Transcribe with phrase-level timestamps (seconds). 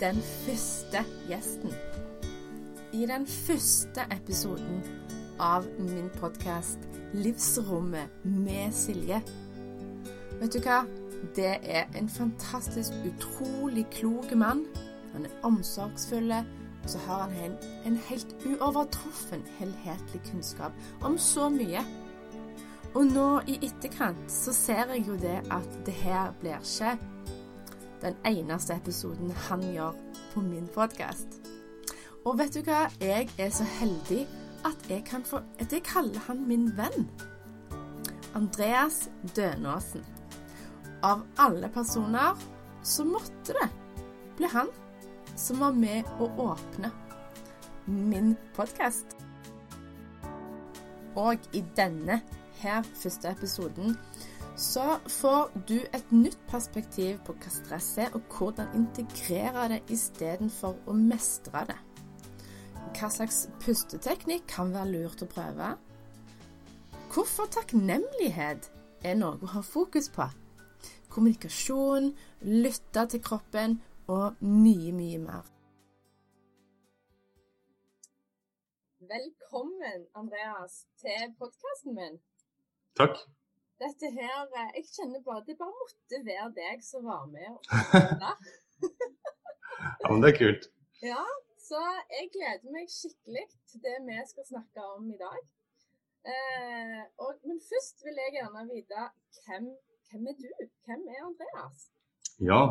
[0.00, 1.72] den første gjesten.
[2.92, 4.82] I den første episoden
[5.40, 6.78] av min podkast
[7.14, 9.22] 'Livsrommet med Silje'.
[10.40, 10.84] Vet du hva?
[11.36, 14.64] Det er en fantastisk, utrolig klok mann.
[15.12, 16.30] Han er omsorgsfull,
[16.82, 21.82] og så har han en, en helt uovertruffen helhetlig kunnskap om så mye.
[22.94, 26.98] Og nå i etterkant så ser jeg jo det at det her blir ikke
[28.02, 29.96] den eneste episoden han gjør
[30.32, 31.40] på min podkast.
[32.24, 32.86] Og vet du hva?
[33.00, 34.26] Jeg er så heldig
[34.68, 37.08] at jeg kan få at Jeg kaller han min venn.
[38.34, 40.04] Andreas Dønåsen.
[41.02, 42.38] Av alle personer
[42.82, 43.68] så måtte det
[44.36, 44.70] bli han
[45.38, 46.90] som var med å åpne
[47.86, 49.14] min podkast.
[51.18, 52.20] Og i denne
[52.60, 53.96] her første episoden
[54.58, 60.74] så får du et nytt perspektiv på hva stress er, og hvordan integrere det istedenfor
[60.90, 61.76] å mestre det.
[62.98, 65.70] Hva slags pusteteknikk kan være lurt å prøve?
[67.14, 68.66] Hvorfor takknemlighet
[69.06, 70.26] er noe å ha fokus på?
[71.08, 72.10] Kommunikasjon,
[72.42, 73.78] lytte til kroppen
[74.10, 75.46] og mye, mye mer.
[79.08, 82.18] Velkommen, Andreas, til podkasten min.
[82.98, 83.22] Takk.
[83.78, 87.52] Dette her eh, Jeg kjenner bare det bare måtte være deg som var med.
[90.02, 90.64] ja, men det er kult.
[91.04, 91.22] Ja,
[91.62, 91.78] så
[92.10, 95.38] jeg gleder meg skikkelig til det vi skal snakke om i dag.
[96.32, 99.04] Eh, og, men først vil jeg gjerne vite
[99.46, 99.70] hvem,
[100.10, 100.50] hvem er du?
[100.88, 101.86] Hvem er Andreas?
[102.42, 102.62] Ja,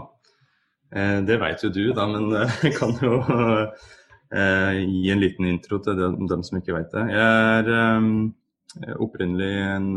[0.92, 5.48] eh, det vet jo du, da, men eh, jeg kan jo eh, gi en liten
[5.48, 7.08] intro til dem, dem som ikke vet det.
[7.16, 9.90] Jeg er eh, opprinnelig en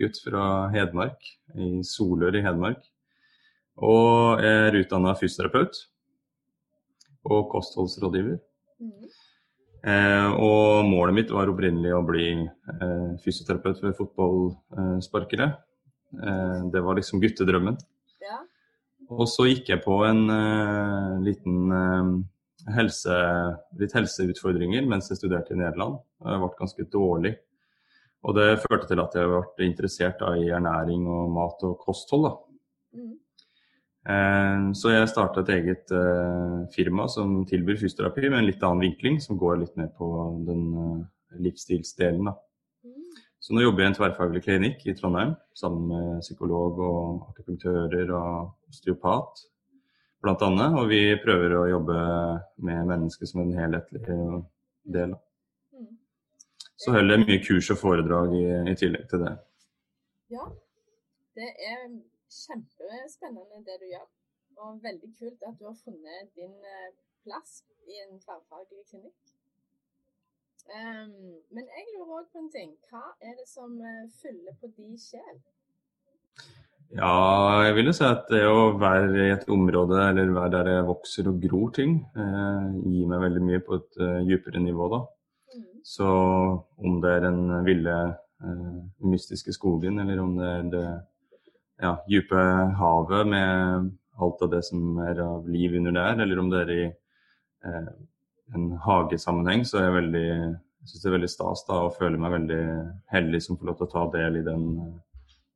[0.00, 1.20] gutt fra Hedmark,
[1.54, 2.82] i Solør i Hedmark.
[3.82, 5.78] Og jeg er utdanna fysioterapeut
[7.24, 8.38] og kostholdsrådgiver.
[8.82, 9.06] Mm.
[9.84, 15.50] Eh, og målet mitt var opprinnelig å bli eh, fysioterapeut for fotballsparkere.
[16.22, 17.76] Eh, det var liksom guttedrømmen.
[18.24, 18.38] Ja.
[19.12, 22.12] Og så gikk jeg på en eh, liten eh,
[22.78, 23.18] helse,
[23.80, 26.00] litt helseutfordringer mens jeg studerte i Nederland.
[26.24, 27.34] Jeg ble ganske dårlig.
[28.24, 32.30] Og det førte til at jeg ble interessert da, i ernæring og mat og kosthold.
[32.96, 33.12] Mm.
[34.04, 38.86] Eh, så jeg starta et eget eh, firma som tilbyr fysioterapi med en litt annen
[38.86, 40.08] vinkling, som går litt mer på
[40.48, 42.32] den eh, livsstilsdelen.
[43.44, 48.12] Så nå jobber jeg i en tverrfaglig klinikk i Trondheim sammen med psykolog og akupunktører
[48.16, 49.42] og osteopat
[50.24, 50.68] bl.a.
[50.80, 51.98] Og vi prøver å jobbe
[52.64, 54.00] med mennesket som en helhetlig
[54.96, 55.12] del.
[56.80, 59.34] Så jeg mye kurs og foredrag i, i tillegg til det.
[60.34, 60.48] Ja,
[61.38, 61.86] det er
[62.42, 64.08] kjempespennende det du gjør.
[64.64, 66.90] Og veldig kult at du har funnet din eh,
[67.24, 69.16] plass i en tverrfaglig klinikk.
[70.64, 72.70] Um, men jeg lurer òg på en ting.
[72.88, 75.42] Hva er det som uh, fyller på din sjel?
[76.94, 80.70] Ja, jeg vil jo si at det å være i et område eller være der
[80.70, 84.88] jeg vokser og gror ting, eh, gir meg veldig mye på et uh, dypere nivå
[84.92, 85.00] da.
[85.84, 86.08] Så
[86.80, 87.96] om det er den ville,
[88.44, 90.86] uh, mystiske skogen, eller om det er det
[91.82, 92.40] ja, dype
[92.78, 96.72] havet med alt av det som er av liv under der, eller om det er
[96.74, 97.88] i eh,
[98.54, 100.28] en hagesammenheng, så er jeg veldig
[100.84, 102.64] jeg syns det er veldig stas da, og føler meg veldig
[103.14, 104.64] heldig som får lov til å ta del i den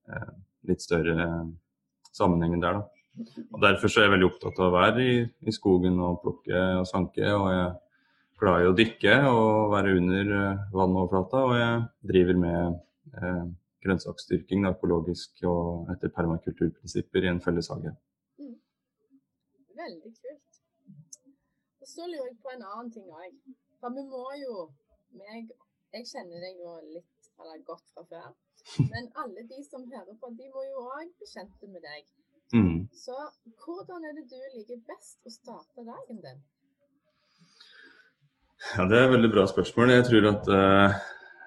[0.08, 0.30] eh,
[0.70, 1.50] litt større eh,
[2.16, 2.78] sammenhengen der.
[2.80, 3.26] da.
[3.52, 6.62] Og Derfor så er jeg veldig opptatt av å være i, i skogen og plukke
[6.80, 7.28] og sanke.
[7.28, 7.66] Og jeg
[8.38, 12.78] glad i å dykke og være under eh, vannoverflata, og jeg driver med
[13.18, 13.46] eh,
[13.84, 17.94] grønnsaksdyrking økologisk og etter permakulturprinsipper i en felleshage.
[18.40, 18.56] Mm.
[19.80, 20.60] Veldig kult.
[21.82, 23.40] Og så lurer jeg på en annen ting òg.
[23.78, 24.68] For vi må jo
[25.18, 25.50] meg,
[25.94, 28.32] Jeg kjenner deg jo litt eller godt fra før.
[28.92, 32.10] Men alle de som hører på, de må jo òg bli kjent med deg.
[32.52, 32.88] Mm.
[32.92, 33.16] Så
[33.64, 36.42] hvordan er det du liker best å starte dagen din?
[38.74, 39.94] Ja, Det er et veldig bra spørsmål.
[39.94, 40.98] Jeg tror at uh,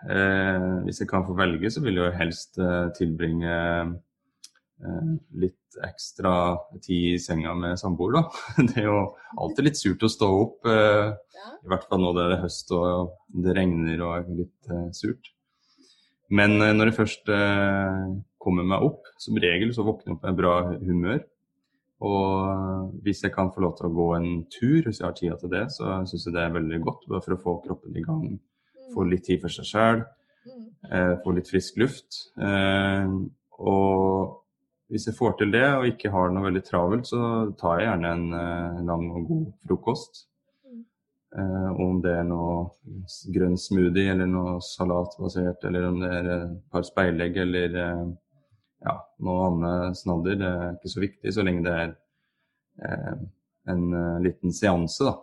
[0.09, 5.11] Eh, hvis jeg kan få velge, så vil jeg helst eh, tilbringe eh,
[5.43, 6.33] litt ekstra
[6.81, 8.23] tid i senga med samboer, da.
[8.71, 9.03] Det er jo
[9.37, 13.13] alltid litt surt å stå opp, i hvert fall nå det er høst og
[13.45, 15.31] det regner og er litt surt.
[16.31, 17.31] Men når jeg først
[18.41, 21.23] kommer meg opp, som regel så våkner jeg opp med bra humør.
[22.01, 25.35] Og hvis jeg kan få lov til å gå en tur, hvis jeg har tida
[25.37, 27.05] til det, så syns jeg det er veldig godt.
[27.11, 28.25] Bare for å få kroppen i gang
[28.93, 30.03] få litt tid for seg sjøl.
[30.47, 30.65] Mm.
[30.89, 32.23] Eh, få litt frisk luft.
[32.41, 33.13] Eh,
[33.61, 34.37] og
[34.91, 37.21] hvis jeg får til det og ikke har noe veldig travelt, så
[37.59, 40.25] tar jeg gjerne en uh, lang og god frokost.
[41.31, 42.65] Uh, om det er noe
[43.31, 47.77] grønn smoothie eller noe salatbasert, eller om det er et par speilegg eller
[48.85, 48.95] ja,
[49.25, 50.37] noe annet snadder.
[50.39, 51.95] Det er ikke så viktig så lenge det er
[53.69, 53.83] en
[54.23, 55.13] liten seanse, da.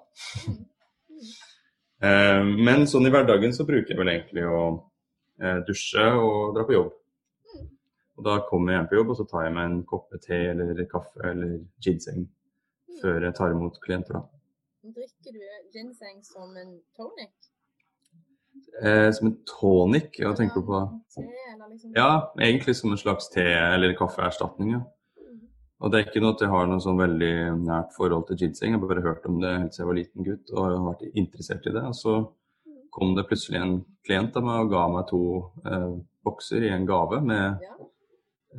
[2.69, 4.60] men sånn i hverdagen så bruker jeg vel egentlig å
[5.66, 6.93] dusje og dra på jobb.
[8.19, 10.38] Og da kommer jeg hjem på jobb, og så tar jeg meg en kopp te
[10.52, 12.26] eller kaffe eller ginseng
[13.02, 14.19] før jeg tar imot klienter.
[14.19, 14.25] da.
[14.96, 15.44] Drikker du
[15.75, 17.34] ginseng som en tonic?
[18.82, 20.20] Eh, som en tonic?
[20.22, 20.82] Hva tenker du på?
[21.72, 21.93] Liksom...
[21.94, 23.43] Ja, egentlig som en slags te-
[23.75, 24.76] eller kaffeerstatning.
[24.76, 24.82] ja.
[25.19, 25.40] Mm.
[25.81, 27.32] Og det er ikke noe at jeg har noe sånn veldig
[27.64, 28.75] nært forhold til ginseng.
[28.75, 31.19] Jeg har bare hørt om det helt siden jeg var liten gutt og har vært
[31.25, 31.84] interessert i det.
[31.90, 32.78] Og så mm.
[32.94, 33.76] kom det plutselig en
[34.06, 35.25] klient av meg og ga meg to
[35.66, 35.90] eh,
[36.26, 37.69] bokser i en gave med.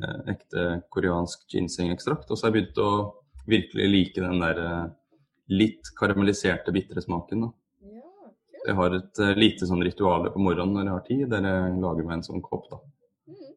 [0.00, 2.28] Eh, ekte koreansk ginsengekstrakt.
[2.30, 2.92] Og så har jeg begynt å
[3.50, 4.84] virkelig like den der eh,
[5.50, 7.46] litt karamelliserte, bitre smaken.
[7.46, 7.50] Da.
[8.66, 11.80] Jeg har et uh, lite sånn ritual på morgenen når jeg har tid, der jeg
[11.80, 12.64] lager meg en sånn kopp.
[12.72, 12.78] da.
[13.32, 13.52] Mm.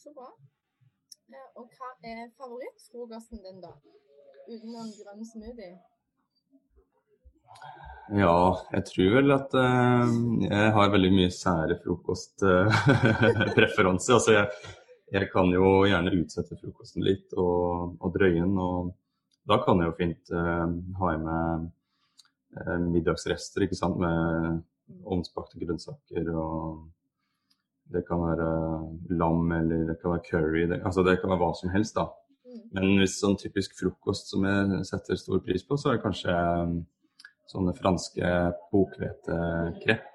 [0.00, 0.28] Så bra.
[1.30, 3.72] Eh, og hva er favorittfrokosten din, da?
[4.48, 5.74] Utenom grønn smoothie?
[8.12, 10.04] Ja, jeg tror vel at uh,
[10.44, 14.12] jeg har veldig mye sære frokostpreferanser.
[14.14, 14.46] Uh, altså jeg,
[15.14, 18.58] jeg, kan jo gjerne utsette frokosten litt og, og drøye den.
[18.58, 18.92] Og
[19.48, 20.66] da kan jeg jo fint uh,
[21.00, 21.70] ha i meg
[22.90, 23.98] middagsrester ikke sant?
[24.00, 24.62] med
[25.04, 26.28] ovnsbakte grønnsaker.
[26.34, 26.90] og
[27.92, 28.48] Det kan være
[29.18, 30.66] lam eller det kan være curry.
[30.70, 31.96] Det, altså det kan være hva som helst.
[31.96, 32.08] da.
[32.44, 32.64] Mm.
[32.72, 36.34] Men hvis sånn typisk frokost som jeg setter stor pris på, så er det kanskje
[37.52, 38.34] sånne franske
[38.72, 40.10] bokhvetekrepp.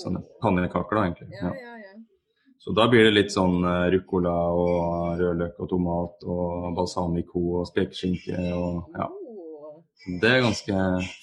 [0.00, 1.28] Sånne pannekaker, da, egentlig.
[1.36, 1.92] Ja, ja, ja.
[2.58, 7.68] Så da blir det litt sånn uh, ruccola og rødløk og tomat og balsamico og
[7.68, 9.06] spekeskinke og ja.
[10.06, 10.74] Det er ganske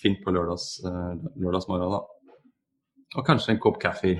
[0.01, 2.01] fint på lørdags, uh, lørdagsmorgen, da.
[3.15, 4.11] Og kanskje en kopp kaffe.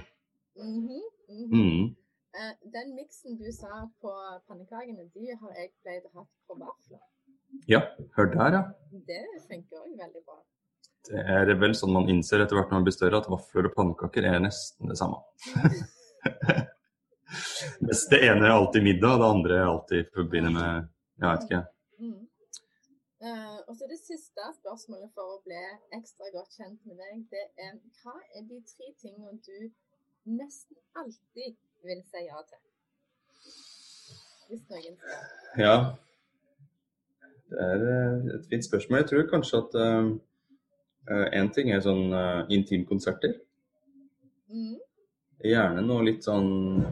[0.56, 1.58] Mm -hmm, mm -hmm.
[1.58, 1.84] Mm.
[2.38, 4.12] Uh, den miksen du sa på
[4.48, 7.04] pannekakene, de har jeg pleid å ha på vafler.
[7.68, 7.82] Ja,
[8.16, 8.64] hør der, ja.
[8.92, 10.38] Det funker òg veldig bra.
[11.10, 13.76] Det er vel sånn man innser etter hvert når man blir større, at vafler og
[13.76, 15.18] pannekaker er nesten det samme.
[17.84, 20.88] Mens det ene er alltid middag, det andre er alltid forbundet med
[21.22, 21.64] Jeg vet ikke.
[23.24, 25.60] Uh, og så Det siste spørsmålet for å bli
[25.96, 29.70] ekstra godt kjent med deg, det er hva er de tre tingene du
[30.28, 31.56] nesten alltid
[31.88, 32.60] vil si ja til?
[34.50, 35.24] Hvis noen skal.
[35.56, 35.78] Ja.
[37.54, 39.00] Det er eh, et fint spørsmål.
[39.02, 39.80] Jeg tror kanskje at
[41.36, 43.34] Én uh, ting er sånn uh, intimkonserter.
[44.52, 44.78] Mm.
[45.44, 46.84] Gjerne noe litt sånn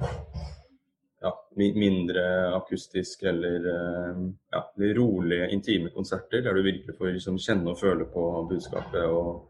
[1.58, 2.24] mindre
[2.56, 4.22] akustisk eller uh,
[4.54, 4.62] ja,
[4.98, 9.50] rolige, intime konserter der du virkelig får liksom, kjenne og føle på budskapet og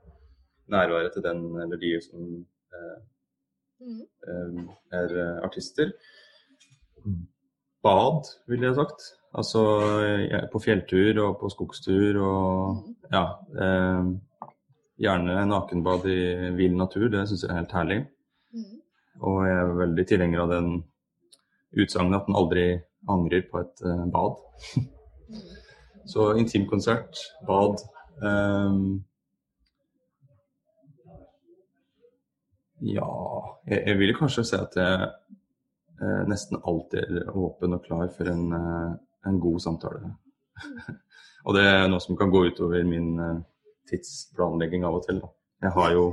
[0.71, 2.25] nærværet til den eller de som
[3.81, 4.67] mm.
[4.91, 5.91] er artister.
[7.83, 9.01] Bad, ville jeg sagt.
[9.33, 9.61] Altså
[10.51, 13.25] på fjelltur og på skogstur og ja.
[13.57, 14.03] ja.
[15.01, 16.19] Gjerne nakenbad i
[16.53, 17.99] vill natur, det syns jeg er helt herlig.
[18.53, 18.75] Mm.
[19.25, 20.67] Og jeg er veldig tilhenger av den
[21.77, 22.65] utsagnet at en aldri
[23.09, 24.41] angrer på et uh, bad.
[26.11, 27.81] Så intimkonsert, bad
[28.21, 29.03] um,
[32.81, 33.07] Ja,
[33.69, 35.11] jeg, jeg vil kanskje si at jeg
[36.01, 38.97] uh, nesten alltid er åpen og klar for en, uh,
[39.29, 40.15] en god samtale.
[41.45, 43.15] Og det er noe som kan gå utover min
[43.89, 45.21] tidsplanlegging av og til.
[45.23, 45.29] Da.
[45.65, 46.03] Jeg har jo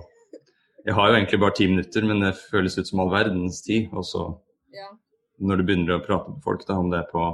[0.87, 3.91] jeg har jo egentlig bare ti minutter, men det føles ut som all verdens tid.
[3.93, 4.23] Og så
[4.73, 4.89] ja.
[5.39, 7.25] Når du begynner å prate med folk, da, om det er på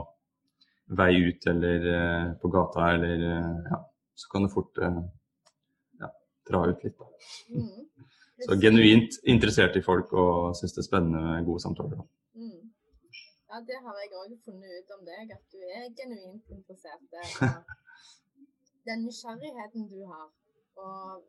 [0.98, 3.78] vei ut eller uh, på gata eller uh, ja,
[4.20, 5.00] så kan det fort uh,
[6.02, 6.10] ja,
[6.50, 6.98] dra ut litt.
[6.98, 7.08] Da.
[7.56, 8.10] Mm.
[8.44, 12.02] Så genuint interessert i folk og syns det er spennende med gode samtaler.
[12.02, 12.06] Da.
[12.36, 12.72] Mm.
[13.48, 17.08] Ja, det har jeg òg funnet ut om deg, at du er genuint interessert.
[18.88, 20.28] den nysgjerrigheten du har,
[20.76, 21.24] og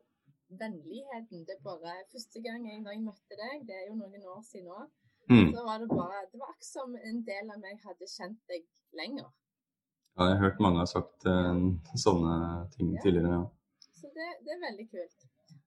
[0.60, 4.42] vennligheten Det er bare Første gang jeg, jeg møtte deg, det er jo noen år
[4.50, 4.84] siden nå,
[5.30, 5.48] mm.
[5.54, 8.66] så var det bare Det var akkurat som en del av meg hadde kjent deg
[9.00, 9.28] lenger.
[10.16, 11.56] Ja, jeg har hørt mange har sagt uh,
[12.06, 12.34] sånne
[12.76, 13.02] ting ja.
[13.04, 13.32] tidligere.
[13.38, 13.88] Ja.
[14.00, 15.26] Så det, det, er veldig kult.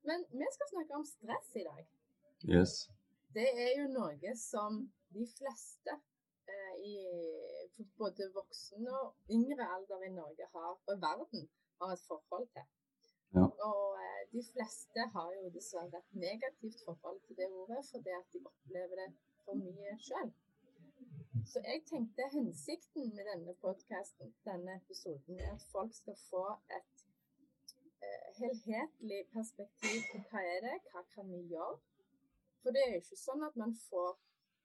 [0.10, 1.84] Men vi skal snakke om stress i dag.
[2.56, 2.80] Yes.
[3.36, 4.82] Det er jo noe som
[5.14, 6.96] de fleste uh, i
[8.00, 11.46] både voksen og yngre alder i Norge har, og verden
[11.82, 12.68] har et forhold til.
[13.38, 13.46] Ja.
[13.70, 18.26] Og eh, de fleste har jo dessverre et negativt forhold til det ordet, fordi at
[18.34, 19.10] de opplever det
[19.50, 20.32] for mye sjøl.
[21.52, 26.46] Så jeg tenkte hensikten med denne podkasten, denne episoden, er at folk skal få
[26.78, 27.06] et
[28.06, 31.78] eh, helhetlig perspektiv på hva er det, hva kan vi gjøre.
[32.62, 34.12] For det er jo ikke sånn at man får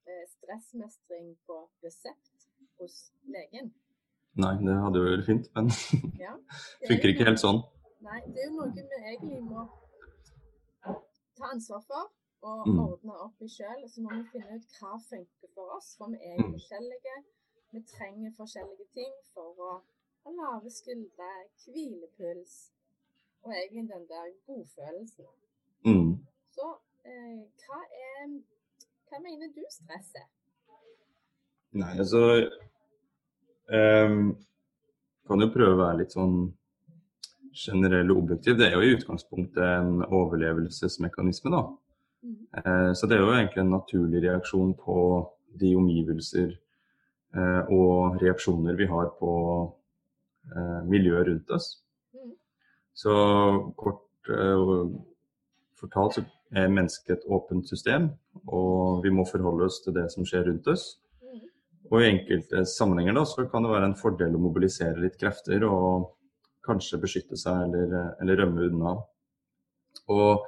[0.09, 2.49] eh, stressmestring på resept
[2.81, 2.99] hos
[3.37, 3.73] legen.
[4.45, 5.71] Nei, det hadde jo vært fint, men
[6.27, 6.35] Ja,
[6.83, 7.63] er funker ikke helt sånn.
[8.05, 9.65] Nei, det er jo noe vi egentlig må
[11.39, 12.11] ta ansvar for
[12.45, 12.79] og Mm.
[12.85, 13.83] ordne opp i sjøl.
[13.89, 16.53] Så må vi finne ut hva funker for oss, for vi er Mm.
[16.55, 17.17] forskjellige.
[17.73, 19.73] Vi trenger forskjellige ting for å
[20.25, 21.31] ha lave skuldre,
[21.65, 22.55] hvilepuls
[23.43, 25.27] og egentlig den der godfølelsen.
[25.85, 26.13] Mm.
[26.57, 26.67] Så
[27.05, 28.41] eh, hva er
[29.11, 30.29] Hva mener du stress er?
[31.73, 32.51] Nei, altså
[33.73, 34.37] um,
[35.27, 36.53] Kan jo prøve å være litt sånn
[37.55, 38.57] generell og objektiv.
[38.59, 41.63] Det er jo i utgangspunktet en overlevelsesmekanisme, da.
[42.25, 42.47] Mm.
[42.57, 44.99] Eh, så det er jo egentlig en naturlig reaksjon på
[45.61, 46.55] de omgivelser
[47.37, 49.33] eh, og reaksjoner vi har på
[50.55, 51.69] eh, miljøet rundt oss.
[52.17, 52.33] Mm.
[52.95, 53.15] Så
[53.77, 54.01] kort
[55.77, 56.23] fortalt så
[56.57, 58.07] er mennesket et åpent system,
[58.49, 60.87] og vi må forholde oss til det som skjer rundt oss.
[61.21, 61.43] Mm.
[61.91, 65.67] Og i enkelte sammenhenger da, så kan det være en fordel å mobilisere litt krefter
[65.69, 66.15] og
[66.65, 68.95] kanskje beskytte seg eller, eller rømme unna.
[70.15, 70.47] Og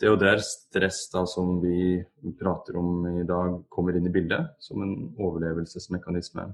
[0.00, 2.02] det er jo der stress da, som vi
[2.40, 6.48] prater om i dag, kommer inn i bildet, som en overlevelsesmekanisme.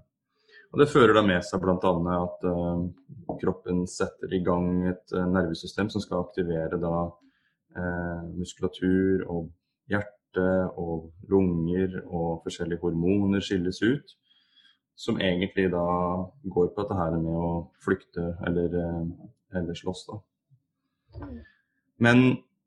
[0.70, 1.92] Og Det fører da med seg bl.a.
[2.14, 2.85] at uh,
[3.40, 9.49] kroppen setter i gang et uh, nervesystem som skal aktivere da uh, muskulatur og
[9.90, 10.47] hjerte
[10.78, 14.14] og lunger og forskjellige hormoner skilles ut.
[15.00, 15.82] Som egentlig da
[16.44, 17.50] går på dette her med å
[17.82, 18.76] flykte eller,
[19.56, 20.04] eller slåss.
[20.11, 20.20] da.
[21.25, 21.38] Mm.
[22.04, 22.20] Men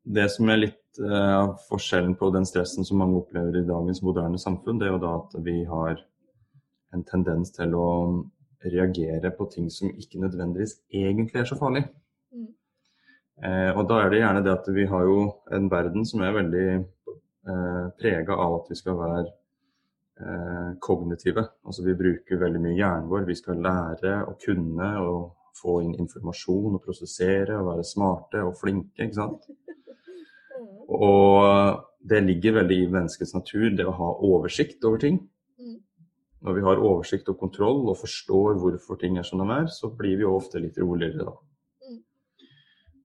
[0.04, 4.02] det som er litt av av forskjellen på den stressen som mange opplever i dagens
[4.02, 5.98] moderne samfunn, det er jo da at vi har
[6.94, 7.88] en tendens til å
[8.64, 11.84] reagere på ting som ikke nødvendigvis egentlig er så farlig.
[12.32, 12.50] Mm.
[13.44, 15.18] Uh, og da er det gjerne det at vi har jo
[15.52, 19.24] en verden som er veldig uh, prega av at vi skal være
[20.22, 21.42] eh, kognitive.
[21.66, 23.26] Altså vi bruker veldig mye hjernen vår.
[23.28, 28.56] Vi skal lære å kunne og få inn informasjon og prosessere og være smarte og
[28.62, 29.04] flinke.
[29.04, 29.50] ikke sant?
[30.88, 35.18] Og det ligger veldig i menneskets natur, det å ha oversikt over ting.
[35.60, 35.78] Mm.
[36.44, 39.88] Når vi har oversikt og kontroll og forstår hvorfor ting er som de er, så
[39.88, 41.36] blir vi jo ofte litt roligere da.
[41.88, 42.00] Mm.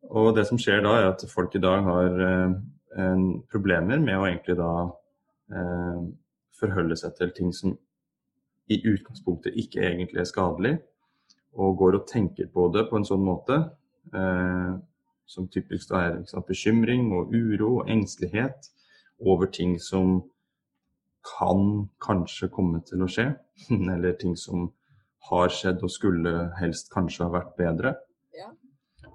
[0.09, 2.57] Og det som skjer da, er at folk i dag har eh,
[3.51, 4.74] problemer med å egentlig da
[5.55, 6.03] eh,
[6.59, 7.77] forholde seg til ting som
[8.69, 10.75] i utgangspunktet ikke egentlig er skadelig,
[11.57, 13.55] og går og tenker på det på en sånn måte
[14.13, 14.75] eh,
[15.29, 18.71] som typisk er sant, bekymring og uro og engstelighet
[19.19, 20.24] over ting som
[21.27, 23.27] kan kanskje komme til å skje,
[23.93, 24.69] eller ting som
[25.29, 27.93] har skjedd og skulle helst kanskje ha vært bedre.
[28.38, 28.50] Ja.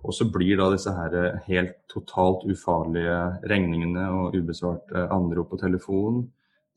[0.04, 3.18] Og så blir da disse her helt totalt ufarlige
[3.50, 6.26] regningene og ubesvarte anrop på telefonen,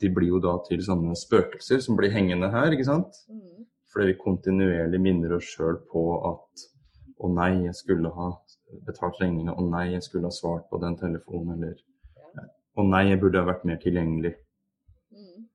[0.02, 3.18] de blir jo da til sånne spøkelser som blir hengende her, ikke sant?
[3.30, 3.66] Mm.
[3.90, 6.68] Fordi vi kontinuerlig minner oss sjøl på at
[7.18, 8.30] å nei, jeg skulle ha
[8.88, 12.48] betalt regninga, å nei, jeg skulle ha svart på den telefonen, eller
[12.78, 14.34] å nei, jeg burde ha vært mer tilgjengelig.
[15.14, 15.48] Mm.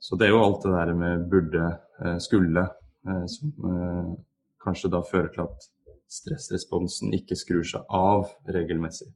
[0.00, 1.66] Så det er jo alt det der med burde,
[2.00, 2.68] eh, skulle,
[3.08, 4.12] eh, som eh,
[4.64, 5.68] kanskje da fører til at
[6.14, 9.10] stressresponsen ikke skrur seg av regelmessig.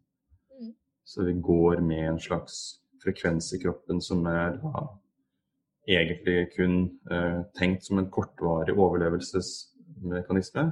[0.58, 0.74] Mm.
[1.04, 4.88] Så vi går med en slags frekvens i kroppen som er da
[5.88, 6.80] egentlig kun
[7.10, 10.68] eh, tenkt som en kortvarig overlevelsesmekanisme.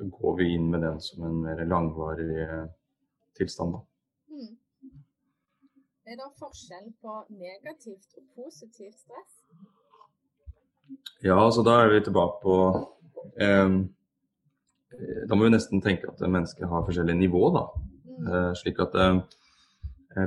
[0.00, 2.68] Så går vi inn med den som en mer langvarig eh,
[3.36, 3.74] tilstand.
[4.32, 4.54] Mm.
[6.08, 9.34] Er det forskjell på negativt og positivt stress?
[11.20, 12.56] Ja, så da er vi tilbake på
[13.44, 13.76] eh,
[15.28, 17.66] Da må vi nesten tenke at mennesket har forskjellige nivå, da.
[18.08, 18.32] Mm.
[18.32, 19.20] Eh, slik at eh,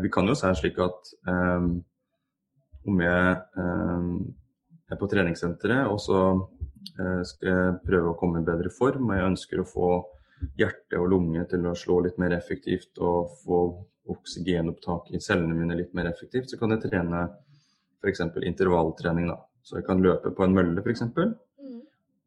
[0.06, 1.70] Vi kan jo si slik at eh,
[2.94, 4.08] om jeg eh,
[4.94, 6.22] er på treningssenteret og så
[7.00, 9.94] eh, skal jeg prøve å komme i bedre form, og jeg ønsker å få
[10.60, 13.64] hjerte og lunge til å slå litt mer effektivt og få
[14.14, 17.24] oksygenopptak i cellene mine litt mer effektivt, så kan jeg trene
[18.04, 18.26] f.eks.
[18.44, 19.32] intervalltrening.
[19.32, 19.40] da.
[19.64, 21.06] Så jeg kan løpe på en mølle f.eks.
[21.16, 21.34] Mm.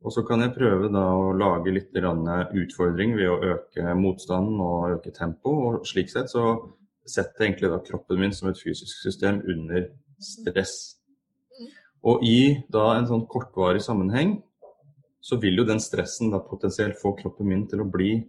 [0.06, 4.96] Og så kan jeg prøve da å lage litt utfordring ved å øke motstanden og
[4.96, 5.52] øke tempo.
[5.68, 6.54] Og slik sett så
[7.06, 9.90] setter jeg egentlig da kroppen min som et fysisk system under
[10.22, 10.95] stress.
[12.06, 12.12] Mm.
[12.12, 14.38] Og i da en sånn kortvarig sammenheng
[15.26, 18.20] så vil jo den stressen da potensielt få kroppen min til å bli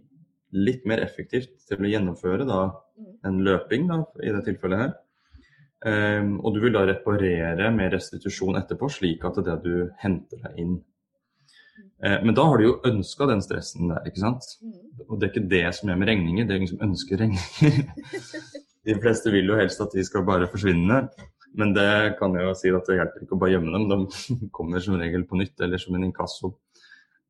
[0.58, 2.62] litt mer effektivt til å gjennomføre da
[2.98, 3.14] Mm.
[3.24, 4.94] en løping da, i det tilfellet her.
[5.86, 9.90] Um, og du vil da reparere med restitusjon etterpå, slik at det er det du
[10.02, 10.72] henter deg inn.
[12.02, 14.48] Uh, men da har du jo ønska den stressen der, ikke sant.
[15.06, 17.78] Og det er ikke det som er med regninger, det er ingen som ønsker regninger.
[18.88, 21.04] de fleste vil jo helst at de skal bare forsvinne.
[21.56, 24.50] Men det kan jeg jo si at det hjelper ikke å bare gjemme dem, de
[24.56, 26.52] kommer som regel på nytt eller som en inkasso.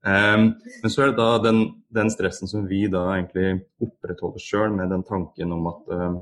[0.06, 4.76] Um, men så er det da den, den, stressen som vi da egentlig opprettholder sjøl
[4.76, 6.18] med den tanken om at uh,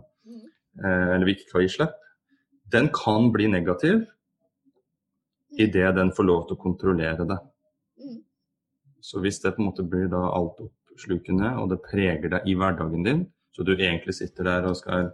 [0.80, 1.92] Eller vi ikke kan gi slipp.
[2.72, 4.02] Den kan bli negativ
[5.56, 7.38] idet den får lov til å kontrollere det.
[9.00, 13.06] Så hvis det på en måte blir da altoppslukende, og det preger deg i hverdagen
[13.06, 13.22] din,
[13.54, 15.12] så du egentlig sitter der og skal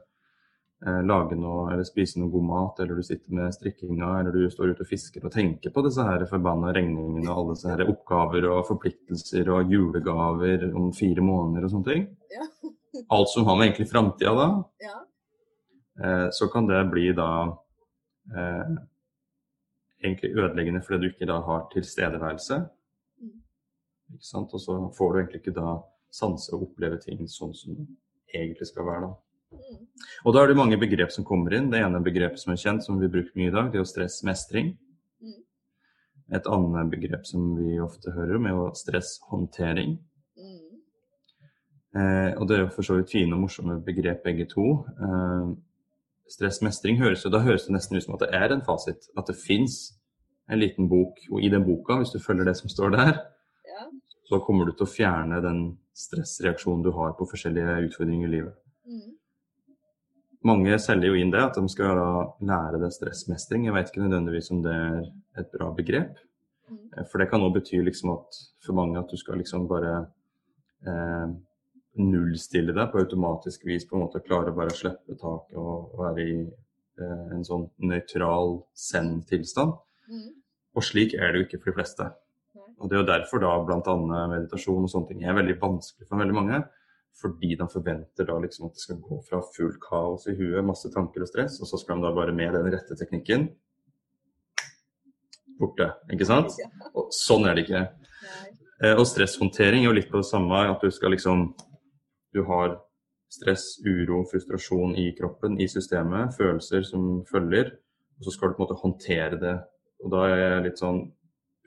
[0.82, 4.72] lage noe eller spise noe god mat, eller du sitter med strikkinga, eller du står
[4.72, 8.48] ute og fisker og tenker på disse her forbanna regningene og alle disse her oppgaver
[8.50, 12.08] og forpliktelser og julegaver om fire måneder og sånne ting.
[12.34, 12.48] Ja.
[13.14, 14.48] Alt som har med egentlig framtida da,
[14.82, 14.96] ja.
[16.02, 17.30] eh, så kan det bli da
[18.34, 18.74] eh,
[20.02, 22.58] egentlig ødeleggende fordi du ikke da har tilstedeværelse.
[23.22, 23.34] Mm.
[24.16, 24.54] Ikke sant?
[24.54, 25.76] Og så får du egentlig ikke da
[26.12, 29.12] sanse og oppleve ting sånn som det egentlig skal være da.
[30.22, 31.70] Og da er det mange begrep som kommer inn.
[31.72, 33.90] Det ene begrepet som er kjent, som vi bruker mye i dag, det er jo
[33.90, 34.72] stressmestring.
[35.22, 35.40] Mm.
[36.38, 39.96] Et annet begrep som vi ofte hører om, er jo stresshåndtering.
[40.38, 40.60] Mm.
[41.98, 44.68] Eh, og det er jo for så vidt fine og morsomme begrep begge to.
[44.94, 45.48] Eh,
[46.30, 49.10] stressmestring høres jo, da høres det nesten ut som at det er en fasit.
[49.18, 49.80] At det fins
[50.50, 53.18] en liten bok, og i den boka, hvis du følger det som står der,
[53.66, 53.88] ja.
[54.30, 55.64] så kommer du til å fjerne den
[55.98, 58.54] stressreaksjonen du har på forskjellige utfordringer i livet.
[58.86, 59.18] Mm
[60.48, 61.98] mange selger jo inn det, at de skal
[62.42, 63.66] lære det stressmestring.
[63.68, 64.98] Jeg vet ikke nødvendigvis om det er
[65.42, 66.18] et bra begrep.
[66.70, 67.06] Mm.
[67.10, 69.94] For det kan òg bety liksom at for mange at du skal liksom bare
[70.88, 71.32] eh,
[72.02, 76.26] nullstille deg på automatisk vis, på en måte klare å bare slippe taket og være
[76.26, 79.76] i eh, en sånn nøytral send-tilstand.
[80.08, 80.28] Mm.
[80.72, 82.10] Og slik er det jo ikke for de fleste.
[82.82, 83.96] Og det er jo derfor da bl.a.
[84.32, 86.62] meditasjon og sånne ting er veldig vanskelig for veldig mange.
[87.20, 90.88] Fordi de forventer da liksom at det skal gå fra fullt kaos i huet, masse
[90.94, 93.50] tanker og stress, og så skal de da bare med den rette teknikken
[95.62, 95.90] borte.
[96.12, 96.56] Ikke sant?
[96.96, 97.82] Og sånn er det ikke.
[98.82, 100.64] Eh, og stresshåndtering er jo litt på det samme.
[100.72, 101.52] At du skal liksom
[102.32, 102.78] Du har
[103.28, 107.74] stress, uro, frustrasjon i kroppen, i systemet, følelser som følger.
[108.16, 109.56] Og så skal du på en måte håndtere det.
[110.00, 111.02] Og da er jeg litt sånn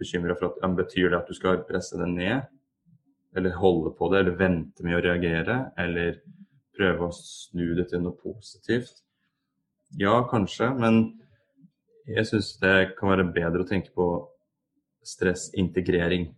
[0.02, 2.50] bekymra for at ja, betyr det at du skal presse det ned?
[3.36, 6.22] Eller holde på det, eller vente med å reagere, eller
[6.76, 9.02] prøve å snu det til noe positivt.
[10.00, 11.04] Ja, kanskje, men
[12.08, 14.10] jeg syns det kan være bedre å tenke på
[15.06, 16.30] stressintegrering.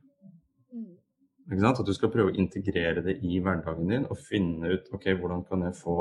[1.48, 5.46] At du skal prøve å integrere det i hverdagen din og finne ut ok, hvordan
[5.48, 5.96] kan jeg få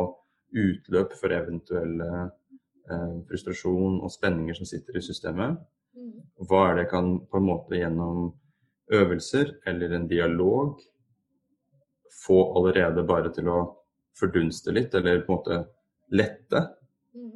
[0.57, 2.09] utløp for eventuelle
[2.91, 5.61] eh, frustrasjon og spenninger som sitter i systemet.
[6.49, 8.29] Hva er det jeg kan på en måte gjennom
[8.93, 10.81] øvelser eller en dialog
[12.27, 13.61] få allerede bare til å
[14.17, 15.59] fordunste litt, eller på en måte
[16.17, 16.63] lette.
[17.15, 17.33] Mm.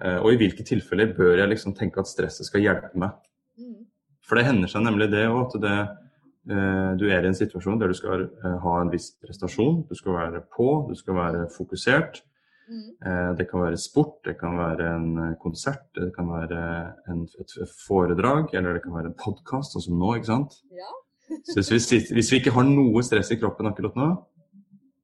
[0.00, 3.16] Eh, og i hvilke tilfeller bør jeg liksom tenke at stresset skal hjelpe meg?
[3.60, 3.84] Mm.
[4.24, 5.76] For det hender seg nemlig det òg, at det,
[6.54, 9.84] eh, du er i en situasjon der du skal eh, ha en viss prestasjon.
[9.90, 12.22] Du skal være på, du skal være fokusert.
[12.70, 13.34] Mm.
[13.34, 16.60] Det kan være sport, det kan være en konsert, det kan være
[17.10, 20.54] en, et foredrag, eller det kan være en podkast, sånn som nå, ikke sant.
[20.70, 20.92] Ja.
[21.50, 24.08] Så hvis vi, hvis vi, ikke har noe stress i kroppen akkurat nå,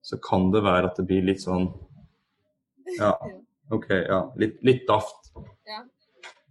[0.07, 1.69] så kan det være at det blir litt sånn
[3.01, 3.13] Ja,
[3.75, 4.21] OK, ja.
[4.39, 5.33] Litt, litt daft.
[5.67, 5.83] Ja.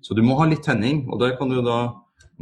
[0.04, 1.80] Så du må ha litt tenning, og der kan du da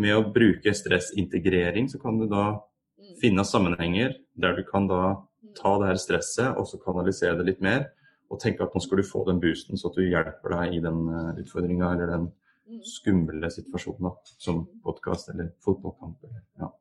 [0.01, 3.13] med å bruke stressintegrering, så kan du da mm.
[3.21, 5.53] finne sammenhenger der du kan da mm.
[5.59, 7.85] ta det her stresset og så kanalisere det litt mer.
[8.33, 10.83] Og tenke at nå skal du få den boosten, så at du hjelper deg i
[10.83, 12.29] den eh, utfordringa eller den
[12.65, 12.79] mm.
[12.89, 16.25] skumle situasjonen da, som podkast eller fotballkamp.
[16.25, 16.73] Eller, ja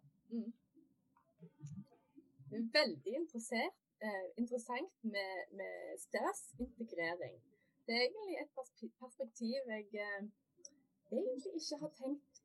[2.52, 7.36] veldig interessert, eh, interessant med, med stressintegrering.
[7.86, 8.52] Det er egentlig et
[9.02, 10.22] perspektiv jeg eh,
[11.18, 12.36] egentlig ikke har tenkt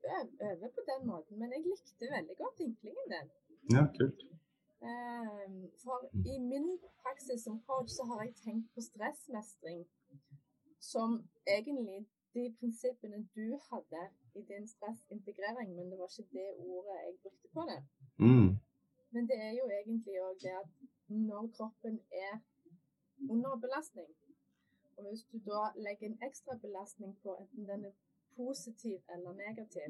[0.49, 3.29] over på den måten, men jeg likte veldig godt vinklingen din.
[3.75, 4.19] Ja, kult.
[4.81, 5.99] Eh, for
[6.33, 6.67] i min
[7.03, 9.87] praksis som coach så har jeg tenkt på stressmestring
[10.79, 11.09] som
[11.47, 14.03] egentlig de prinsippene du hadde
[14.39, 17.81] i din stressintegrering, men det var ikke det ordet jeg brukte på det.
[18.25, 18.51] Mm.
[19.13, 20.71] Men det er jo egentlig òg det at
[21.29, 21.95] når kroppen
[22.27, 22.35] er
[23.33, 24.11] under belastning,
[24.97, 27.95] og hvis du da legger en ekstra belastning på enten den er
[28.35, 29.89] positiv eller negativ,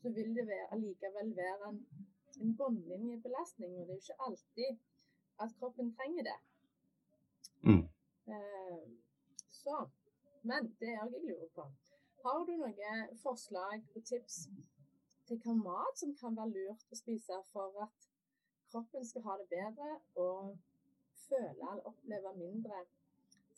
[0.00, 1.86] så vil det være, allikevel være en,
[2.40, 4.70] en bunnlinjebelastning, Og det er jo ikke alltid
[5.42, 6.38] at kroppen trenger det.
[7.62, 7.84] Mm.
[8.32, 8.82] Eh,
[9.50, 9.88] så
[10.42, 11.62] Men det jeg lurer på,
[12.24, 14.48] har du noen forslag og tips
[15.28, 18.08] til hva mat som kan være lurt å spise for at
[18.72, 19.90] kroppen skal ha det bedre
[20.24, 20.58] og
[21.28, 22.82] føle eller oppleve mindre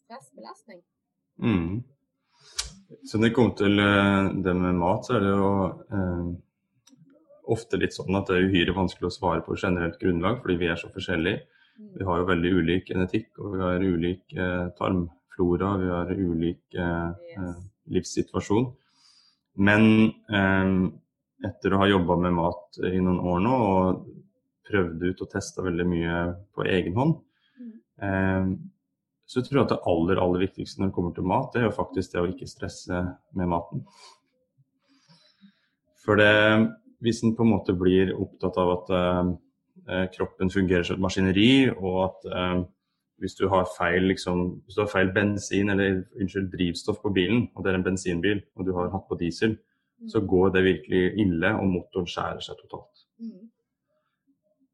[0.02, 0.82] stressbelastning?
[1.36, 1.82] Mm.
[3.08, 5.52] Så når det kommer til eh, det med mat, så er det jo
[5.98, 6.26] eh,
[7.52, 10.70] ofte litt sånn at det er uhyre vanskelig å svare på generelt grunnlag, fordi vi
[10.72, 11.42] er så forskjellige.
[11.74, 11.90] Mm.
[11.98, 16.76] Vi har jo veldig ulik genetikk, og vi har ulik eh, tarmflora, vi har ulik
[16.78, 17.38] eh, yes.
[17.38, 17.54] Eh,
[17.94, 18.68] livssituasjon.
[19.64, 20.74] Men eh,
[21.44, 24.04] etter å ha jobba med mat i noen år nå og
[24.64, 26.20] prøvd ut og testa veldig mye
[26.56, 27.18] på egen hånd,
[27.60, 28.54] mm.
[29.28, 31.66] så tror jeg at det aller, aller viktigste når det kommer til mat, det er
[31.66, 33.02] jo faktisk det å ikke stresse
[33.36, 33.84] med maten.
[36.00, 36.32] For det
[37.04, 41.50] hvis en på en måte blir opptatt av at uh, kroppen fungerer som et maskineri,
[41.74, 42.62] og at uh,
[43.22, 47.48] hvis, du har feil, liksom, hvis du har feil bensin eller unnskyld, drivstoff på bilen,
[47.54, 50.08] og det er en bensinbil, og du har hatt på diesel, mm.
[50.14, 53.04] så går det virkelig ille, og motoren skjærer seg totalt.
[53.20, 53.50] Mm.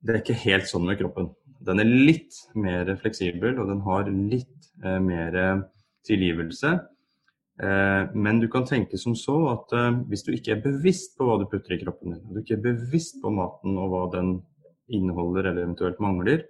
[0.00, 1.32] Det er ikke helt sånn med kroppen.
[1.66, 5.66] Den er litt mer fleksibel, og den har litt uh, mer
[6.08, 6.78] tilgivelse.
[7.62, 11.26] Eh, men du kan tenke som så at eh, hvis du ikke er bevisst på
[11.28, 14.06] hva du putter i kroppen din, og du ikke er bevisst på maten og hva
[14.14, 14.38] den
[14.90, 16.46] inneholder eller eventuelt mangler,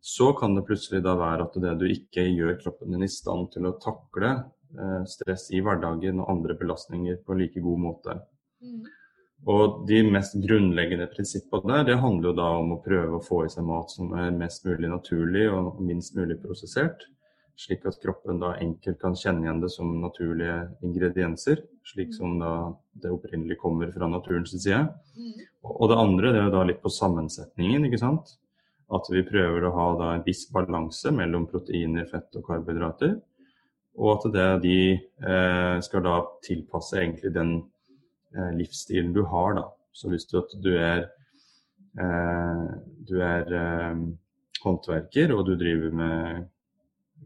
[0.00, 3.50] så kan det plutselig da være at det du ikke gjør kroppen din i stand
[3.52, 8.16] til å takle eh, stress i hverdagen og andre belastninger på like god måte.
[8.64, 8.80] Mm.
[9.50, 13.44] Og de mest grunnleggende prinsippene der, det handler jo da om å prøve å få
[13.44, 17.04] i seg mat som er mest mulig naturlig og minst mulig prosessert
[17.60, 22.52] slik at kroppen da enkelt kan kjenne igjen det som naturlige ingredienser, slik som da
[23.02, 24.86] det opprinnelig kommer fra naturens side.
[25.16, 25.42] Mm.
[25.68, 28.36] Og det andre det er da litt på sammensetningen, ikke sant.
[28.90, 33.18] At vi prøver å ha da en viss balanse mellom proteiner, fett og karbohydrater.
[34.00, 37.52] Og at det de eh, skal da tilpasse egentlig den
[38.34, 39.66] eh, livsstilen du har, da.
[39.92, 41.04] Så hvis du, at du er,
[42.00, 42.64] eh,
[43.06, 44.02] du er eh,
[44.64, 46.48] håndverker og du driver med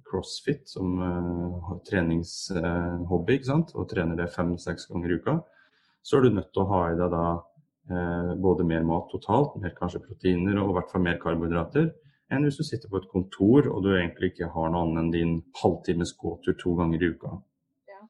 [0.09, 3.75] crossfit som uh, treningshobby, ikke sant?
[3.75, 5.39] og trener det fem-seks ganger i uka,
[6.05, 9.57] så er du nødt til å ha i deg da uh, både mer mat totalt,
[9.63, 11.93] mer kanskje proteiner og i hvert fall mer karbohydrater,
[12.33, 15.13] enn hvis du sitter på et kontor og du egentlig ikke har noe annet enn
[15.15, 17.37] din halvtimes gåtur to ganger i uka.
[17.91, 18.01] Ja.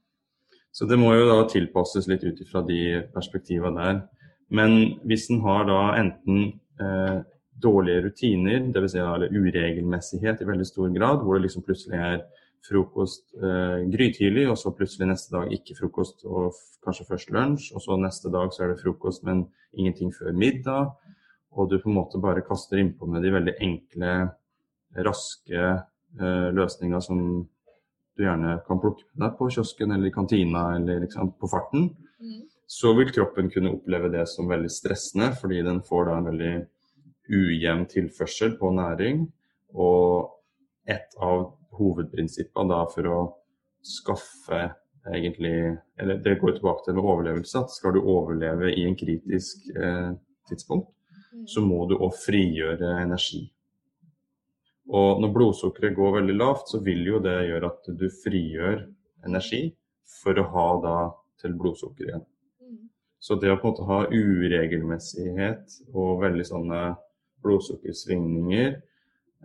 [0.73, 2.81] Så det må jo da tilpasses litt ut ifra de
[3.15, 4.03] perspektivene der.
[4.55, 7.21] Men hvis en har da enten eh,
[7.63, 8.97] dårlige rutiner, dvs.
[8.97, 12.25] Si, eller uregelmessighet i veldig stor grad, hvor det liksom plutselig er
[12.65, 17.85] frokost eh, grytidlig, og så plutselig neste dag ikke frokost og kanskje først lunsj, og
[17.85, 19.45] så neste dag så er det frokost, men
[19.77, 20.95] ingenting før middag.
[21.55, 24.15] Og du på en måte bare kaster innpå med de veldig enkle,
[25.05, 27.21] raske eh, løsninger som
[28.15, 31.89] du gjerne kan plukke med deg på kiosken eller i kantina eller liksom på farten.
[32.23, 32.43] Mm.
[32.71, 36.53] Så vil kroppen kunne oppleve det som veldig stressende, fordi den får da en veldig
[37.29, 39.25] ujevn tilførsel på næring.
[39.75, 40.31] Og
[40.89, 41.47] et av
[41.79, 43.21] hovedprinsippene da for å
[43.85, 44.71] skaffe
[45.05, 47.61] egentlig Eller det går tilbake til med overlevelse.
[47.61, 50.15] At skal du overleve i en kritisk eh,
[50.49, 50.89] tidspunkt,
[51.33, 51.47] mm.
[51.47, 53.45] så må du òg frigjøre energi.
[54.89, 58.83] Og når blodsukkeret går veldig lavt, så vil jo det gjøre at du frigjør
[59.29, 59.63] energi
[60.23, 60.97] for å ha da
[61.41, 62.27] til blodsukker igjen.
[62.65, 62.83] Mm.
[63.21, 66.83] Så det å på en måte ha uregelmessighet og veldig sånne
[67.45, 68.75] blodsukkersvingninger.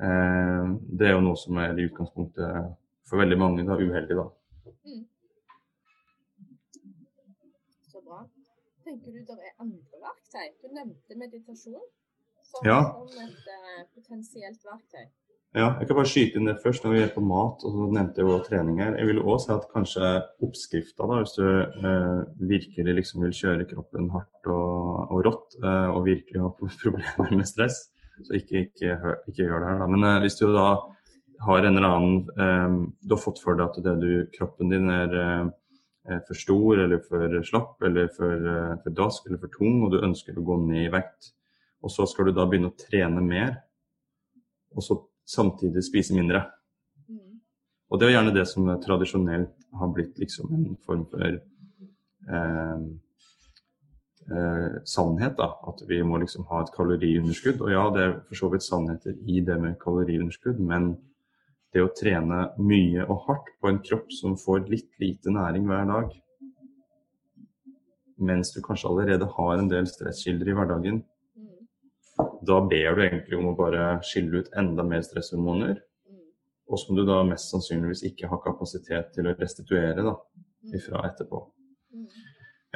[0.08, 0.66] Eh,
[1.00, 2.76] det er jo noe som er i utgangspunktet
[3.10, 4.18] for veldig mange da, uheldig.
[4.20, 4.28] Da.
[4.88, 5.06] Mm.
[7.92, 8.24] Så bra.
[8.86, 10.52] Tenker du det er andre verktøy?
[10.62, 11.88] Du nevnte meditasjon
[12.50, 12.80] som, ja.
[12.90, 15.10] som et uh, potensielt verktøy.
[15.58, 17.86] Ja, jeg kan bare skyte inn det først når vi er på mat, og så
[17.90, 18.98] nevnte jeg jo trening her.
[19.00, 20.12] Jeg vil også si at kanskje
[20.46, 21.48] oppskrifta, da, hvis du
[21.90, 22.20] eh,
[22.52, 27.50] virkelig liksom vil kjøre kroppen hardt og, og rått, eh, og virkelig har problemer med
[27.50, 27.82] stress,
[28.28, 29.00] så ikke, ikke,
[29.32, 29.90] ikke gjør det her, da.
[29.96, 30.68] Men eh, hvis du da
[31.48, 35.18] har en eller annen eh, Du har fått for deg at du, kroppen din er
[35.18, 39.98] eh, for stor eller for slapp eller for, eh, for dask eller for tung, og
[39.98, 41.34] du ønsker å gå ned i vekt,
[41.82, 43.56] og så skal du da begynne å trene mer,
[44.78, 46.44] og så samtidig spise mindre.
[47.10, 47.40] Mm.
[47.90, 52.86] Og det er gjerne det som tradisjonelt har blitt liksom en form for eh,
[54.32, 55.38] eh, sannhet.
[55.38, 57.62] da, At vi må liksom ha et kaloriunderskudd.
[57.62, 60.96] Og ja, det er for så vidt sannheter i det med kaloriunderskudd, men
[61.74, 65.86] det å trene mye og hardt på en kropp som får litt lite næring hver
[65.90, 66.16] dag,
[68.20, 71.04] mens du kanskje allerede har en del stresskilder i hverdagen,
[72.46, 75.82] da ber du egentlig om å bare skille ut enda mer stresshormoner.
[76.70, 80.16] og som du da mest sannsynligvis ikke har kapasitet til å restituere da,
[80.64, 80.76] Mm.
[80.76, 81.40] ifra etterpå.
[81.96, 82.08] Mm.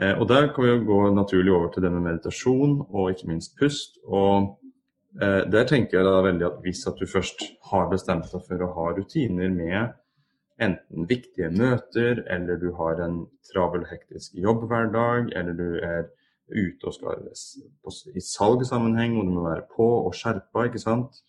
[0.02, 3.28] Eh, og Der kan vi jo gå naturlig over til det med meditasjon og ikke
[3.28, 4.00] minst pust.
[4.08, 4.58] og
[5.22, 8.66] eh, Der tenker jeg da veldig at hvis at du først har bestemt deg for
[8.66, 9.94] å ha rutiner med
[10.60, 16.10] enten viktige møter, eller du har en travel, hektisk jobbhverdag, eller du er
[16.52, 21.22] ute og skal i salgssammenheng og du må være på og skjerpa, ikke sant.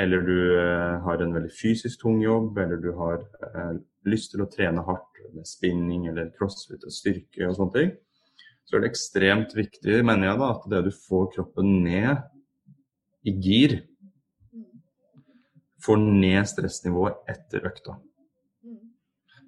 [0.00, 3.76] Eller du eh, har en veldig fysisk tung jobb, eller du har eh,
[4.10, 7.92] lyst til å trene hardt med spinning eller crossfit og styrke og sånne ting.
[8.64, 12.24] Så er det ekstremt viktig, mener jeg, da, at det du får kroppen ned
[13.28, 13.76] i gir,
[15.84, 17.98] får ned stressnivået etter økta.
[18.64, 18.78] Mm.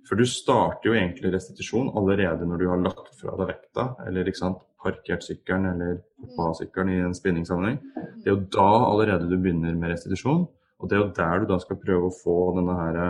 [0.08, 4.28] For du starter jo egentlig restitusjon allerede når du har lagt fra deg vekta, eller
[4.28, 7.78] ikke sant, parkert sykkelen eller hoppa av sykkelen i en spinningsammenheng.
[8.22, 10.46] Det er jo da allerede du begynner med restitusjon,
[10.78, 13.00] og det er jo der du da skal prøve å få denne her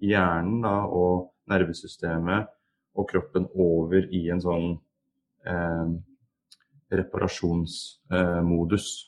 [0.00, 2.48] hjernen da, og nervesystemet
[2.98, 4.68] og kroppen over i en sånn
[5.46, 5.86] eh,
[6.90, 8.88] reparasjonsmodus.
[8.90, 9.06] Eh,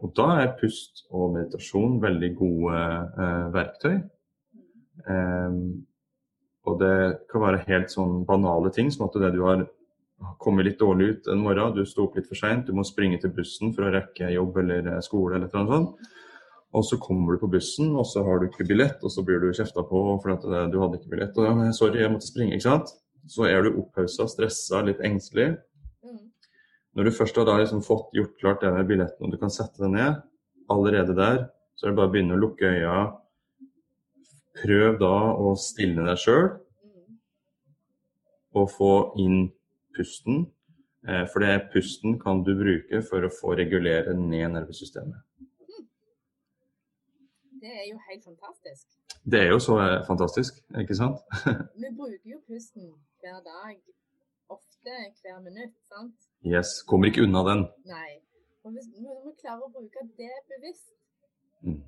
[0.00, 2.76] Og da er pust og meditasjon veldig gode
[3.20, 3.96] eh, verktøy.
[5.04, 5.56] Eh,
[6.68, 6.94] og det
[7.30, 9.66] kan være helt sånn banale ting, som at det du har
[10.38, 13.20] kommet litt dårlig ut en morgen, du sto opp litt for seint, du må springe
[13.20, 16.10] til bussen for å rekke jobb eller eh, skole eller noe sånt.
[16.76, 19.40] Og så kommer du på bussen, og så har du ikke billett, og så blir
[19.42, 21.38] du kjefta på fordi eh, du hadde ikke billett.
[21.40, 22.92] Og ja, men sorry, jeg måtte springe, ikke sant.
[23.30, 25.54] Så er du opphausa, stressa, litt engstelig.
[26.04, 26.20] Mm.
[26.96, 29.52] Når du først har da liksom fått gjort klart det med billetten, og du kan
[29.52, 30.20] sette deg ned,
[30.70, 31.44] allerede der,
[31.76, 32.96] så er det bare å begynne å lukke øya.
[34.60, 37.16] Prøv da å stille deg sjøl, Mm.
[38.60, 39.50] og få inn
[39.96, 40.46] pusten.
[41.08, 45.16] Eh, For det pusten kan du bruke for å få regulere ned nervesystemet.
[47.60, 48.86] Det er jo helt fantastisk.
[49.30, 51.18] Det er jo så eh, fantastisk, ikke sant?
[51.82, 52.86] Vi bruker jo pusten
[53.20, 53.76] hver dag,
[54.48, 56.16] ofte hver minutt, sant?
[56.46, 57.66] Yes, kommer ikke unna den.
[57.90, 58.16] Nei.
[58.64, 59.04] Og hvis vi
[59.40, 60.96] klarer å bruke det bevisst
[61.60, 61.82] Mm.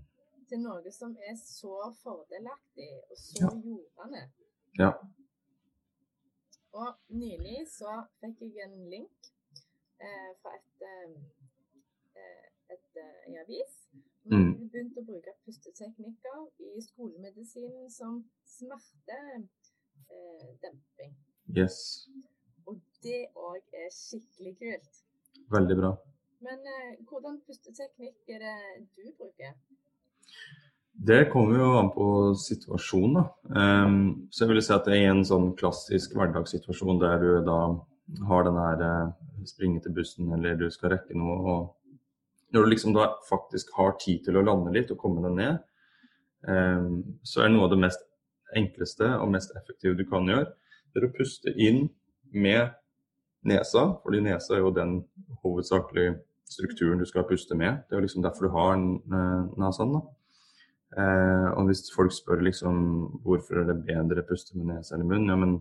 [0.51, 3.49] til noe som er så fordelaktig og så Ja.
[3.65, 4.23] jordende
[4.79, 4.91] Ja.
[6.73, 9.27] Og nylig så fikk jeg en link
[10.01, 11.11] eh, fra et, eh,
[12.17, 13.73] eh, et eh, avis.
[14.23, 14.53] hvor Mm.
[14.59, 18.13] De begynte å bruke pusteteknikker i skolemedisinen som
[18.47, 21.13] smertedemping.
[21.59, 21.77] Yes.
[22.67, 24.93] Og det òg er skikkelig kult.
[25.53, 25.91] Veldig bra.
[26.47, 28.59] Men eh, hvordan pusteteknikk er det
[28.97, 29.53] du bruker?
[30.93, 33.23] Det kommer jo an på situasjonen, da.
[33.87, 37.59] Um, så jeg vil si at det er en sånn klassisk hverdagssituasjon der du da
[38.29, 39.13] har den her eh,
[39.49, 41.39] springe til bussen eller du skal rekke noe.
[41.41, 45.37] og Når du liksom da faktisk har tid til å lande litt og komme deg
[45.39, 45.63] ned,
[46.45, 48.05] um, så er noe av det mest
[48.59, 50.51] enkleste og mest effektive du kan gjøre,
[50.93, 51.87] det er å puste inn
[52.37, 52.75] med
[53.49, 54.99] nesa, fordi nesa er jo den
[55.43, 56.19] hovedsakelige
[56.53, 57.81] strukturen du skal puste med.
[57.89, 59.97] Det er jo liksom derfor du har eh, nesen.
[59.97, 60.03] da.
[60.93, 62.81] Eh, og hvis folk spør liksom
[63.25, 65.57] hvorfor er det bedre å puste med nese eller munn, ja, men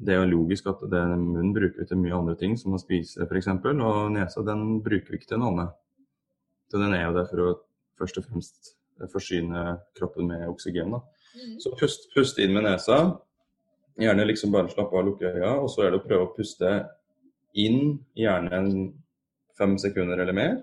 [0.00, 2.80] det er jo logisk at det, munnen bruker vi til mye andre ting, som å
[2.80, 5.74] spise f.eks., og nesa den bruker vi ikke til noe annet.
[6.72, 7.50] Så den er jo der for å
[8.00, 8.74] først og fremst
[9.12, 9.64] forsyne
[9.96, 10.94] kroppen med oksygen.
[10.94, 11.02] da.
[11.34, 11.58] Mm.
[11.60, 13.00] Så pust, pust inn med nesa.
[14.00, 16.32] Gjerne liksom bare slappe av og lukke øya, og så er det å prøve å
[16.36, 16.70] puste
[17.58, 18.60] inn gjerne
[19.58, 20.54] fem sekunder eller mer,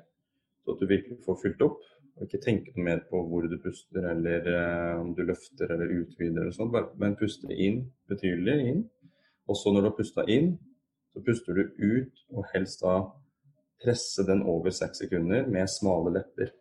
[0.63, 1.81] så at du virkelig får fylt opp.
[2.17, 5.91] Og ikke tenke noe mer på hvor du puster, eller eh, om du løfter eller
[5.99, 6.75] utvider eller sånt.
[6.97, 8.81] Men puste inn betydelig inn.
[9.47, 10.55] Og så når du har pusta inn,
[11.13, 12.97] så puster du ut, og helst da
[13.83, 16.51] presse den over seks sekunder med smale lepper.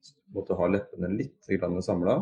[0.00, 1.50] Så du måtte ha leppene litt
[1.84, 2.20] samla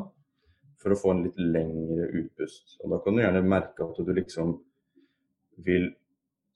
[0.81, 2.79] for å få en litt lengre utpust.
[2.81, 4.55] Og da kan du gjerne merke at du liksom
[5.67, 5.91] vil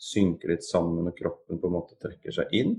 [0.01, 2.77] synke litt sammen og kroppen på en måte trekker seg inn.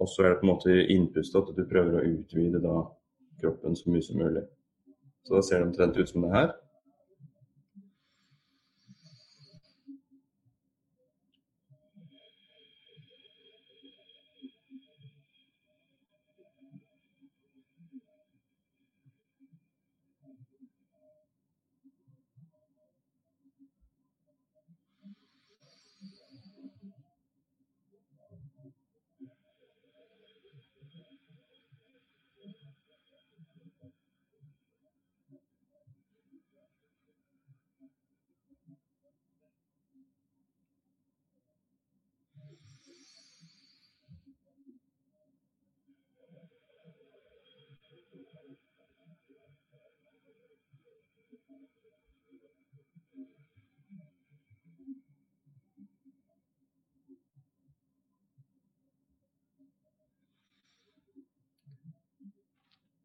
[0.00, 2.76] Og så er det på en måte innpustet at du prøver å utvide da
[3.40, 4.44] kroppen så mye som mulig.
[5.24, 6.52] Så da ser det omtrent ut som det her.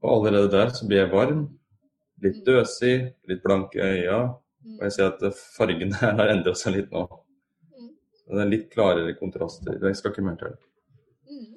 [0.02, 1.42] Og allerede der så blir jeg varm,
[2.24, 2.46] litt Mm.
[2.46, 4.20] døsig, litt blank i øya.
[4.64, 4.76] Mm.
[4.78, 7.04] Og jeg ser at fargen her har endret seg litt nå.
[7.78, 7.90] Mm.
[8.20, 9.80] Så Det er litt klarere kontraster.
[9.88, 10.56] Jeg skal ikke mer til.
[11.30, 11.56] Mm.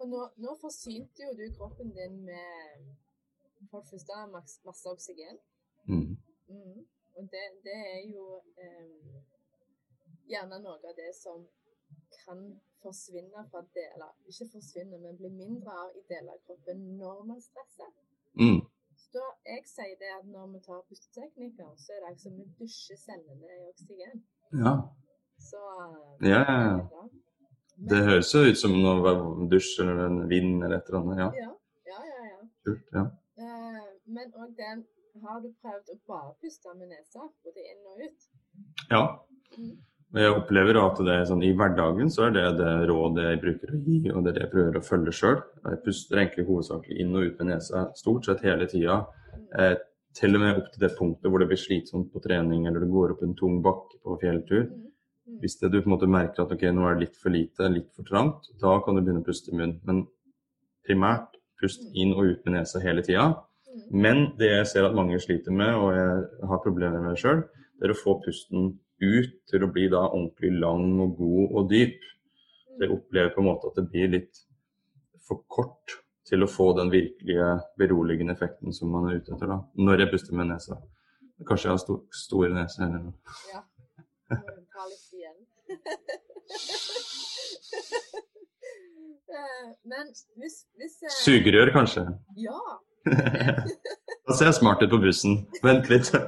[0.00, 2.94] Og nå, nå forsynte jo du kroppen din med
[3.70, 4.12] for det første
[4.66, 5.38] masse oksygen.
[5.88, 6.16] Mm.
[6.48, 6.86] Mm.
[7.16, 9.22] Og det, det er jo eh,
[10.28, 11.46] gjerne noe av det som
[12.24, 17.24] kan forsvinne fra deler Ikke forsvinne, men bli mindre av i deler av kroppen når
[17.30, 17.90] man stresser.
[18.40, 18.60] Mm.
[18.96, 22.44] Så da, jeg sier det at når vi tar pusteteknikker, så er det altså vi
[22.60, 24.24] dusjer cellene i oksygen.
[24.64, 24.74] Ja.
[25.50, 25.60] Så
[26.22, 27.02] Ja, ja, ja.
[27.78, 31.18] Men- Det høres jo ut som noe dusj eller en vind eller et eller annet.
[31.18, 31.50] Ja, Ja,
[31.86, 32.24] ja, ja.
[32.30, 32.46] ja.
[32.64, 32.86] kult.
[32.94, 33.04] Ja.
[33.44, 34.86] Eh, men òg den
[35.24, 38.20] Har du prøvd å bare puste med nesa, både inn og ut?
[38.90, 39.02] ja.
[39.58, 39.76] Mm.
[40.14, 43.72] Jeg opplever at det er sånn, i hverdagen så er det det rådet jeg bruker
[43.74, 45.40] å gi, og det er det jeg prøver å følge sjøl.
[45.66, 49.00] Jeg puster egentlig hovedsakelig inn og ut med nesa stort sett hele tida.
[49.58, 49.74] Eh,
[50.16, 52.92] til og med opp til det punktet hvor det blir slitsomt på trening, eller du
[52.94, 54.62] går opp en tung bakke på fjelltur.
[54.70, 54.86] Mm.
[55.26, 55.40] Mm.
[55.42, 57.68] Hvis det, du på en måte merker at ok, nå er det litt for lite,
[57.74, 59.82] litt for trangt, da kan du begynne å puste i munnen.
[59.84, 60.06] Men
[60.86, 63.28] primært pust inn og ut med nesa hele tida.
[63.66, 63.84] Mm.
[64.06, 67.42] Men det jeg ser at mange sliter med, og jeg har problemer med sjøl,
[67.76, 71.70] det er å få pusten ut til å bli da ordentlig lang og god og
[71.72, 72.00] dyp.
[72.72, 74.42] Så jeg opplever på en måte at det blir litt
[75.26, 79.58] for kort til å få den virkelige beroligende effekten som man er ute etter da,
[79.78, 80.74] når jeg puster med nesa.
[81.46, 83.16] Kanskje jeg har stor, store neser eller noe.
[83.52, 83.60] Ja.
[84.32, 85.38] Ta litt igjen.
[89.86, 90.06] Men
[90.40, 91.10] hvis, hvis jeg...
[91.24, 92.06] Sugerør, kanskje.
[92.36, 92.60] Ja.
[94.26, 95.44] Da ser jeg smart ut på bussen.
[95.62, 96.10] Vent litt.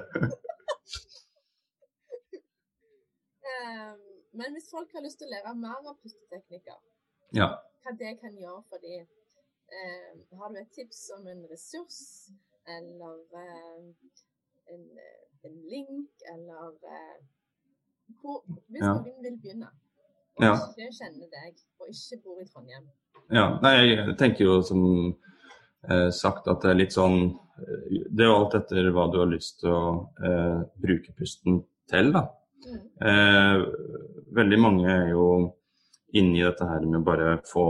[3.48, 3.92] Eh,
[4.38, 6.78] Men hvis folk har lyst til å lære mer av pusteteknikker,
[7.34, 7.48] Ja.
[7.84, 9.06] hva det kan gjøre for dem,
[9.72, 12.30] eh, har du et tips om en ressurs,
[12.66, 13.82] eller eh,
[14.74, 17.18] en, eh, en link, eller eh,
[18.22, 18.94] hvor, Hvis Ja.
[18.94, 19.68] noen vil begynne,
[20.36, 20.54] og Ja.
[20.54, 22.88] ikke kjenner deg, og ikke bor i Trondheim
[23.30, 25.18] Ja, nei, jeg tenker jo som
[25.90, 29.18] eh, sagt at det er litt sånn eh, Det er jo alt etter hva du
[29.18, 32.22] har lyst til å eh, bruke pusten til, da.
[32.66, 32.90] mm.
[33.02, 33.58] Eh,
[34.34, 35.28] veldig mange er jo
[36.16, 37.64] inne i dette her med bare få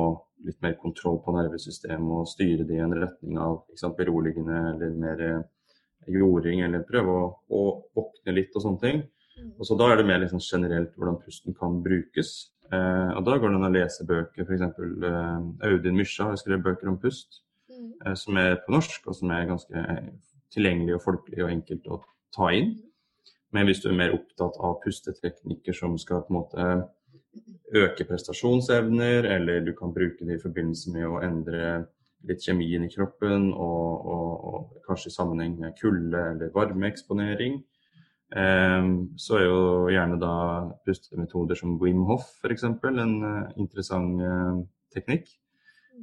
[0.46, 4.92] litt mer kontroll på nervesystemet og styre det i en retning av sant, beroligende eller
[4.94, 5.40] mer eh,
[6.14, 7.62] jording, eller prøve å, å
[7.98, 9.02] våkne litt og sånne ting.
[9.38, 9.50] Mm.
[9.58, 12.52] Og så Da er det mer liksom generelt hvordan pusten kan brukes.
[12.70, 14.62] Eh, og Da går det an å lese bøker, f.eks.
[14.62, 17.92] Eh, Audun Mysja har skrevet bøker om pust, Mm.
[18.06, 19.82] eh, som er på norsk, og som er ganske
[20.54, 22.00] tilgjengelig og folkelig og enkelt å
[22.34, 22.76] ta inn.
[23.56, 26.66] Men hvis du er mer opptatt av pusteteknikker som skal på en måte
[27.78, 31.72] øke prestasjonsevner, eller du kan bruke det i forbindelse med å endre
[32.28, 37.60] litt kjemien i kroppen, og, og, og kanskje i sammenheng med kulde eller varmeeksponering,
[38.36, 39.60] eh, så er jo
[39.94, 40.34] gjerne da
[40.88, 42.66] pustemetoder som Wim Hof f.eks.
[42.68, 45.30] en uh, interessant uh, teknikk.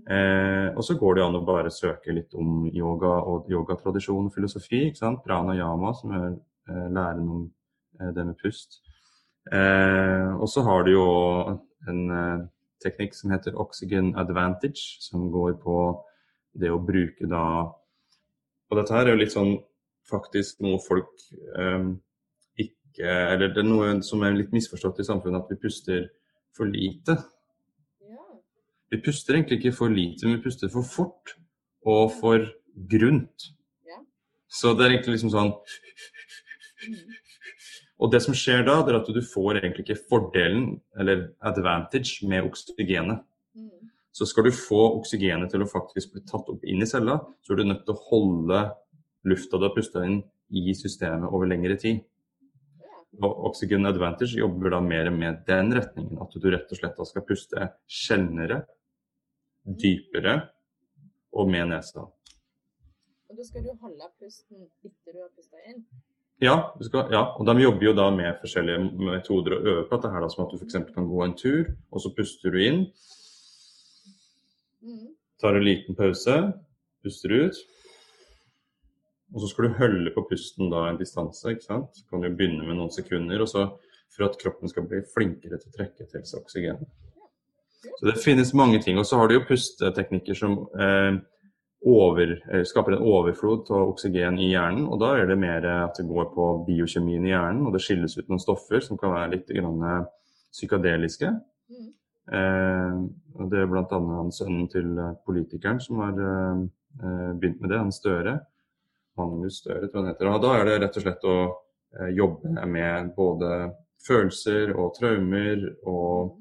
[0.09, 4.35] Eh, og så går det an å bare søke litt om yoga og yogatradisjon og
[4.35, 4.89] filosofi.
[4.89, 5.23] ikke sant?
[5.25, 6.27] Pranayama, som er
[6.69, 7.45] eh, læren om
[7.99, 8.81] eh, det med pust.
[9.53, 11.07] Eh, og så har du jo
[11.87, 12.49] en
[12.83, 15.77] teknikk som heter oxygen advantage, som går på
[16.55, 17.45] det å bruke da
[18.71, 19.57] Og dette her er jo litt sånn
[20.09, 21.11] faktisk noe folk
[21.59, 21.87] eh,
[22.65, 26.05] ikke Eller det er noe som er litt misforstått i samfunnet, at vi puster
[26.55, 27.17] for lite.
[27.99, 28.27] Ja.
[28.93, 31.33] Vi puster egentlig ikke for lite, men vi puster for fort
[31.85, 32.45] og for
[32.93, 33.49] grunt.
[33.83, 33.99] Ja.
[34.47, 35.51] Så det er egentlig liksom sånn.
[38.01, 40.65] Og det som skjer da, det er at du får egentlig ikke fordelen,
[40.99, 43.21] eller advantage, med oksygenet.
[43.55, 43.91] Mm.
[44.15, 47.53] Så skal du få oksygenet til å faktisk bli tatt opp inn i cella, så
[47.53, 48.63] er du nødt til å holde
[49.25, 50.19] lufta du har pusta inn
[50.55, 52.03] i systemet over lengre tid.
[53.23, 56.19] Og Oxygen Advantage jobber da mer med den retningen.
[56.21, 58.59] At du rett og slett skal puste sjeldnere,
[59.63, 60.35] dypere
[61.35, 62.03] og med nesa.
[63.29, 65.85] Og da skal du holde pusten etter du har pusta inn.
[66.43, 70.11] Ja, skal, ja, og de jobber jo da med forskjellige metoder å øve på dette
[70.11, 70.81] her, da, som at du f.eks.
[70.95, 72.81] kan gå en tur, og så puster du inn.
[74.83, 75.13] Mm.
[75.41, 76.35] Tar en liten pause,
[77.05, 77.61] puster ut.
[79.35, 81.95] Og så skal du holde på pusten da en distanse, ikke sant.
[81.95, 83.69] Så kan du begynne med noen sekunder, og så
[84.15, 86.83] for at kroppen skal bli flinkere til å trekke til seg oksygen.
[87.85, 88.99] Så det finnes mange ting.
[88.99, 91.17] Og så har du jo pusteteknikker som eh,
[91.85, 94.87] over, eh, skaper en overflod av oksygen i hjernen.
[94.89, 98.17] Og da er det mer at det går på biokjemien i hjernen, og det skilles
[98.17, 100.07] ut noen stoffer som kan være litt grann, eh,
[100.55, 101.29] psykadeliske.
[101.69, 101.91] Mm.
[102.39, 102.97] Eh,
[103.37, 103.99] og det er bl.a.
[104.33, 106.63] sønnen til eh, politikeren som har eh,
[107.03, 108.39] eh, begynt med det, han Støre.
[109.17, 110.31] Magnus Støre, tror jeg han heter.
[110.31, 111.37] Og da er det rett og slett å
[111.99, 113.51] eh, jobbe med både
[114.05, 116.35] følelser og traumer og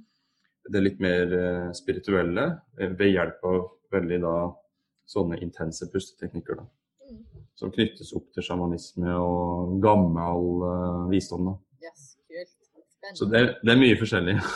[0.72, 2.46] det litt mer eh, spirituelle
[2.80, 3.64] eh, ved hjelp av
[3.94, 4.36] veldig da
[5.06, 6.56] sånne intense pusteteknikker.
[6.60, 6.66] da.
[7.04, 7.22] Mm.
[7.54, 11.50] Som knyttes opp til sjamanisme og gammel uh, visdom.
[11.50, 11.54] da.
[11.84, 12.54] Yes, kult.
[12.96, 13.18] Spennende.
[13.18, 14.36] Så det, det er mye forskjellig.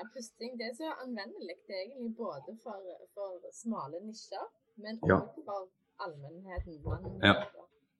[0.00, 2.78] Ja, pusting det er så anvendelig det er egentlig både for,
[3.12, 4.46] for smale nisjer,
[4.80, 5.18] men Ja.
[5.18, 5.66] også for
[6.00, 6.78] allmennheten.
[6.86, 7.34] Man, Ja.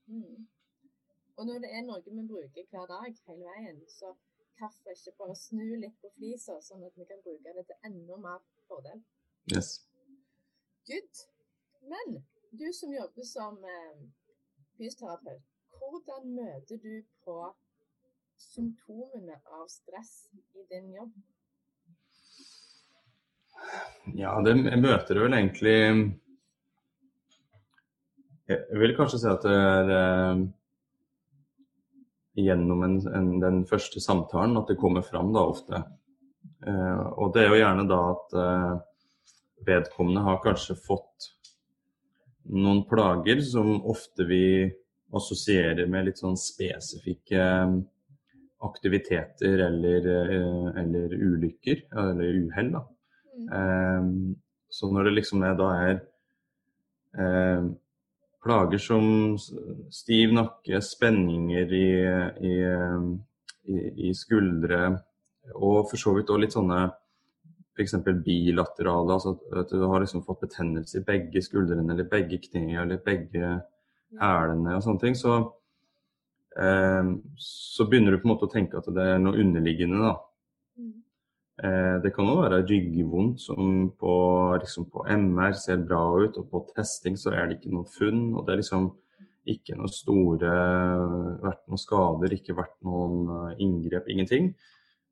[0.08, 0.46] Mm.
[1.36, 4.14] Og når det er noe vi bruker hver dag hele veien, så
[4.58, 8.16] hvorfor ikke bare snu litt på flisa, sånn at vi kan bruke det til enda
[8.16, 9.04] mer fordel.
[9.52, 9.68] Yes.
[10.88, 11.24] Good.
[11.80, 13.98] Men du som jobber som eh,
[14.78, 15.42] fysioterapeut,
[15.80, 17.36] hvordan møter du på
[18.40, 21.12] symptomene av stress i din jobb?
[24.16, 25.76] Ja, det møter du vel egentlig
[28.48, 30.40] Jeg vil kanskje si at det er eh,
[32.40, 35.82] gjennom en, en, den første samtalen at det kommer fram da ofte.
[36.66, 38.72] Eh, og det er jo gjerne da at eh,
[39.68, 41.30] vedkommende har kanskje fått
[42.51, 44.44] noen plager som ofte vi
[45.16, 47.74] assosierer med litt sånn spesifikke eh,
[48.66, 52.72] aktiviteter eller, eh, eller ulykker, eller uhell.
[52.76, 52.82] da.
[53.36, 53.53] Mm.
[53.59, 54.34] Eh,
[54.70, 55.94] så når det liksom er, da er
[57.18, 57.70] eh,
[58.44, 59.36] plager som
[59.92, 61.88] stiv nakke, spenninger i,
[62.51, 62.55] i,
[63.66, 63.80] i,
[64.11, 64.94] i skuldre,
[65.57, 66.84] og for så vidt òg litt sånne
[67.80, 67.96] f.eks.
[68.24, 73.02] bilaterale, altså at du har liksom fått betennelse i begge skuldrene eller begge knærne eller
[73.04, 73.54] begge
[74.20, 75.38] hælene og sånne ting, så,
[76.60, 80.00] eh, så begynner du på en måte å tenke at det er noe underliggende.
[80.02, 80.14] da.
[80.78, 80.94] Mm.
[81.62, 84.14] Eh, Det kan òg være ryggvondt som på,
[84.60, 88.34] liksom på MR ser bra ut, og på testing så er det ikke noe funn.
[88.34, 88.92] Og det er liksom
[89.46, 90.50] ikke noe store
[91.40, 94.54] vært noen skader, ikke vært noen eh, inngrep, ingenting.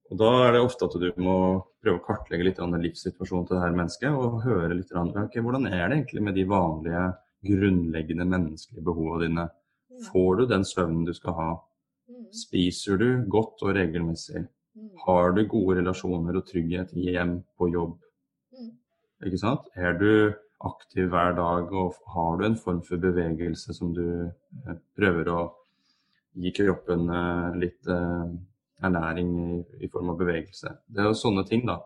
[0.09, 1.37] Og Da er det ofte at du må
[1.83, 5.69] prøve å kartlegge litt av livssituasjonen til det her mennesket, og høre litt ja, hvordan
[5.69, 7.07] er det egentlig med de vanlige,
[7.49, 9.45] grunnleggende menneskelige behovene dine.
[9.93, 10.01] Mm.
[10.09, 11.51] Får du den søvnen du skal ha?
[12.09, 12.25] Mm.
[12.35, 14.43] Spiser du godt og regelmessig?
[14.75, 14.91] Mm.
[15.05, 17.95] Har du gode relasjoner og trygghet i hjem, på jobb?
[19.27, 19.67] Ikke sant?
[19.75, 20.35] Er du
[20.65, 25.41] aktiv hver dag, og har du en form for bevegelse som du eh, prøver å
[26.39, 28.33] gi kroppen eh, litt eh,
[28.85, 30.73] ernæring i, i form av bevegelse?
[30.89, 31.79] Det er jo sånne ting, da.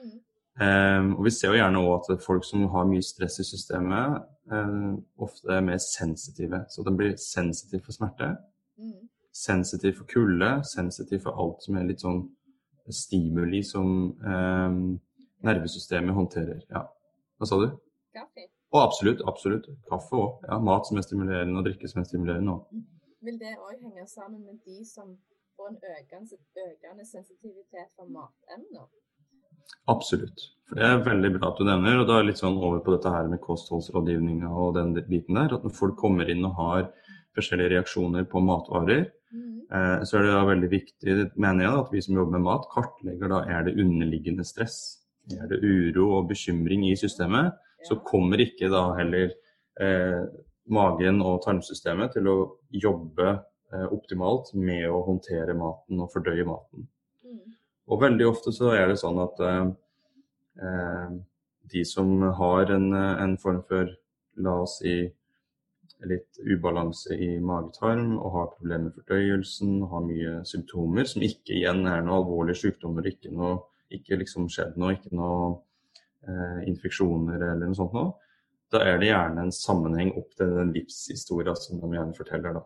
[0.00, 0.16] Mm.
[0.60, 4.22] Um, og vi ser jo gjerne òg at folk som har mye stress i systemet,
[4.52, 6.64] um, ofte er mer sensitive.
[6.68, 8.36] Så de blir sensitive for smerte,
[8.80, 9.08] Mm.
[9.32, 12.22] sensitiv for kulde, sensitiv for alt som er litt sånn
[12.88, 14.78] stimuli som um,
[15.44, 16.62] nervesystemet håndterer.
[16.70, 16.86] Ja.
[17.38, 17.68] Hva sa du?
[18.16, 18.46] Kaffe.
[18.72, 19.66] Og absolutt, absolutt.
[19.90, 20.46] Kaffe òg.
[20.48, 22.80] Ja, mat som er stimulerende, og drikke som er stimulerende òg.
[23.20, 25.12] Vil det òg henge sammen med de som
[25.60, 28.88] får en økende, økende sensitivitet for matemner?
[29.92, 30.40] Absolutt.
[30.68, 32.00] For Det er veldig bra at du nevner.
[32.00, 35.54] og Da er litt sånn over på dette her med kostholdsrådgivninga og den biten der.
[35.54, 36.92] At når folk kommer inn og har
[37.36, 39.60] forskjellige reaksjoner på matvarer, Mm.
[39.70, 42.64] eh, så er det da veldig viktig, mener jeg, at vi som jobber med mat,
[42.72, 44.98] kartlegger da er det underliggende stress.
[45.30, 47.52] Er det uro og bekymring i systemet,
[47.86, 49.30] så kommer ikke da heller
[49.80, 50.26] eh,
[50.68, 53.44] magen og tarmsystemet til å jobbe
[53.94, 56.88] optimalt med å håndtere maten og fordøye maten.
[57.24, 57.54] Mm.
[57.90, 59.64] Og veldig ofte så er det sånn at eh,
[60.66, 61.16] eh,
[61.70, 63.94] de som har en, eh, en form for,
[64.40, 64.98] la oss si,
[66.08, 71.84] litt ubalanse i magetarm og har problemer med fordøyelsen, har mye symptomer som ikke igjen
[71.90, 73.58] er noe alvorlige sykdommer, ikke noe
[73.94, 75.46] ikke liksom skjedd noe, ikke noe
[76.26, 78.12] eh, infeksjoner eller noe sånt noe.
[78.70, 82.62] Da er det gjerne en sammenheng opp til den livshistoria som de gjerne forteller, da.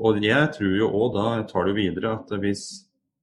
[0.00, 2.62] Og jeg tror jo òg da, jeg tar det videre, at hvis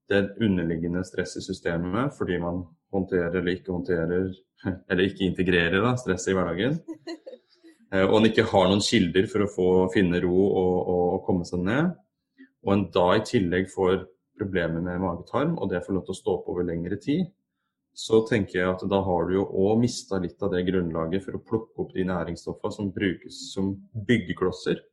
[0.07, 2.61] det er underliggende stress i systemet fordi man
[2.93, 4.27] håndterer eller ikke håndterer,
[4.89, 6.77] eller ikke integrerer da, stresset i hverdagen,
[7.93, 11.25] eh, og en ikke har noen kilder for å få finne ro og, og, og
[11.25, 11.89] komme seg ned,
[12.65, 14.05] og en da i tillegg får
[14.37, 17.25] problemer med magetarm, og det får lov til å stå på over lengre tid,
[17.97, 21.37] så tenker jeg at da har du jo òg mista litt av det grunnlaget for
[21.37, 23.71] å plukke opp de næringsstoffene som brukes som
[24.05, 24.83] byggeklosser.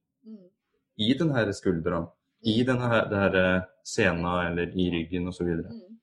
[0.96, 2.02] I denne skuldra,
[2.44, 5.46] i denne her, det her eh, sena eller i ryggen osv.
[5.46, 5.98] Mm.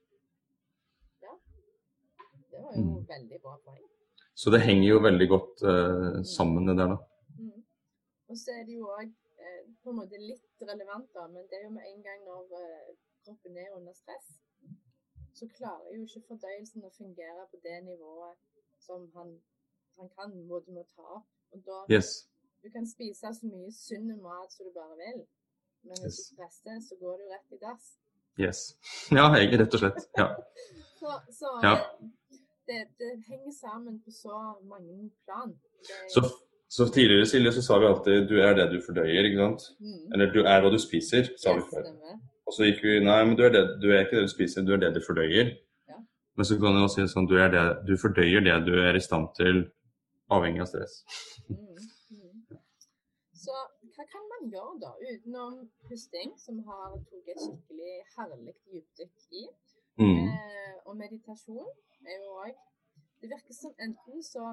[1.22, 1.34] Ja.
[2.52, 3.06] Det var jo Mm.
[3.08, 3.88] veldig bra poeng.
[4.36, 6.98] Så det henger jo veldig godt eh, sammen, det der, da.
[7.40, 7.64] Mm.
[8.30, 9.10] Og så er det jo òg
[9.44, 12.44] eh, på en måte litt relevant, da, men det er jo med en gang når
[12.62, 12.94] eh,
[13.26, 14.32] kroppen er under stress,
[15.34, 18.38] så klarer jo ikke fordøyelsen å fungere på det nivået
[18.80, 19.38] som han
[20.00, 21.28] han kan, må du må ta opp.
[21.52, 22.28] Og da, Yes.
[22.64, 25.22] Du kan spise så mye sunn mat som du bare vil,
[25.88, 26.28] men hvis Yes.
[26.30, 27.86] du presser, så går du rett i dass.
[28.40, 28.60] Yes.
[29.18, 30.02] Ja, jeg, rett og slett.
[30.18, 30.28] Ja.
[31.00, 31.10] Så,
[31.40, 31.74] så Ja.
[32.70, 34.36] det, det henger sammen på så
[34.74, 35.52] mange plan.
[35.88, 36.22] Det, Så,
[36.70, 39.62] så tidligere, Silje, så sa vi alltid 'du er det du fordøyer', ikke sant?
[39.80, 41.84] mm, Eller 'du er hva du spiser', sa vi før.
[42.48, 44.62] Og så gikk vi Nei, men du er, det, du er ikke det du spiser,
[44.62, 45.58] du er det du fordøyer.
[46.38, 48.96] Men så kan du også si sånn du, er det, du fordøyer det du er
[48.96, 49.72] i stand til,
[50.32, 50.94] avhengig av stress.
[51.50, 51.71] Mm.
[54.02, 59.42] Hva kan man gjøre da, utenom pusting, som har tatt et skikkelig herlig dypdykk i?
[60.02, 60.22] Mm.
[60.30, 61.68] Eh, og meditasjon
[62.10, 62.64] er jo òg
[63.22, 64.46] Det virker som enten så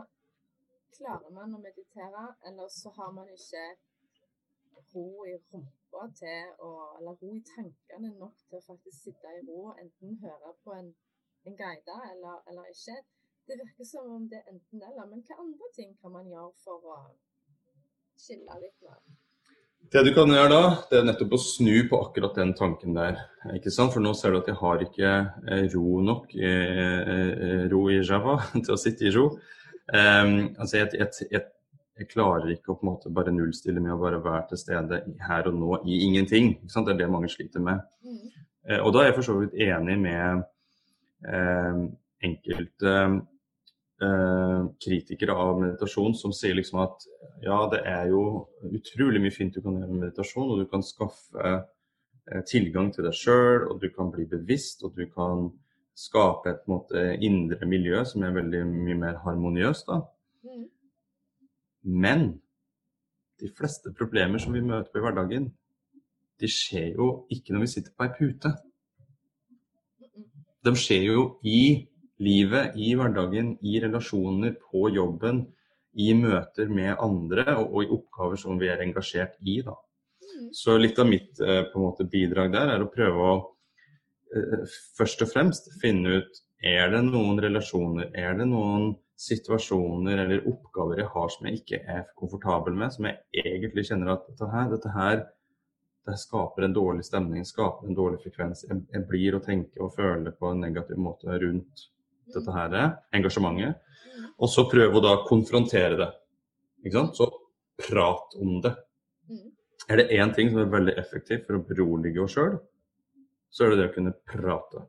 [0.99, 3.62] klarer man å meditere, eller så har man ikke
[4.90, 6.68] ro i rumpa til å
[6.99, 10.90] Eller ro i tankene nok til å faktisk sitte i ro, enten høre på en,
[11.49, 12.99] en guide eller, eller ikke.
[13.46, 15.09] Det virker som om det er enten-eller.
[15.09, 16.99] Men hva andre ting kan man gjøre for å
[18.26, 19.01] skille litt mer?
[19.88, 23.22] Det du kan gjøre da, det er nettopp å snu på akkurat den tanken der.
[23.54, 23.94] ikke sant?
[23.94, 25.12] For nå ser du at jeg har ikke
[25.48, 29.30] eh, ro nok, eh, eh, ro i Java, til å sitte i ro.
[29.88, 31.46] Um, altså jeg, jeg, jeg,
[31.96, 34.98] jeg klarer ikke å på en måte bare nullstille med å bare være til stede
[35.24, 36.52] her og nå i ingenting.
[36.58, 36.90] ikke sant?
[36.90, 37.80] Det er det mange sliter med.
[38.04, 38.20] Mm.
[38.68, 40.44] Uh, Og da er jeg for så vidt enig med
[41.24, 41.80] uh,
[42.24, 43.18] enkelte eh,
[43.99, 47.07] kritikere av meditasjon som sier liksom at
[47.42, 48.22] ja, det er jo
[48.70, 53.07] utrolig mye fint du kan gjøre med meditasjon, og du kan skaffe eh, tilgang til
[53.07, 55.49] deg sjøl, og du kan bli bevisst, og du kan
[55.99, 59.90] skape et måte, indre miljø som er veldig mye mer harmoniøst.
[59.90, 60.03] da.
[60.46, 60.68] Mm.
[61.82, 62.28] Men
[63.40, 65.51] de fleste problemer som vi møter på i hverdagen,
[66.38, 68.55] de skjer jo ikke når vi sitter på ei pute.
[70.66, 71.88] De skjer jo i
[72.22, 75.44] livet, i hverdagen, i relasjoner, på jobben,
[75.98, 79.60] i møter med andre og, og i oppgaver som vi er engasjert i.
[79.66, 79.74] Da.
[80.22, 80.50] Mm.
[80.54, 83.34] Så litt av mitt eh, måte, bidrag der er å prøve å
[84.34, 90.46] eh, først og fremst finne ut er det noen relasjoner, er det noen situasjoner eller
[90.46, 94.50] oppgaver jeg har som jeg ikke er komfortabel med, som jeg egentlig kjenner at dette
[94.52, 95.24] her, dette her
[96.08, 98.64] det skaper en dårlig stemning, skaper en dårlig frekvens.
[98.64, 101.82] Jeg, jeg blir å tenke og føle på en negativ måte rundt
[102.34, 102.78] dette her,
[103.16, 103.78] engasjementet.
[104.08, 104.30] Mm.
[104.38, 106.08] Og så prøve å da konfrontere det.
[106.84, 107.18] Ikke sant?
[107.18, 107.28] Så
[107.88, 108.74] prat om det.
[109.30, 109.48] Mm.
[109.88, 112.58] Er det én ting som er veldig effektivt for å berolige oss sjøl,
[113.50, 114.84] så er det det å kunne prate.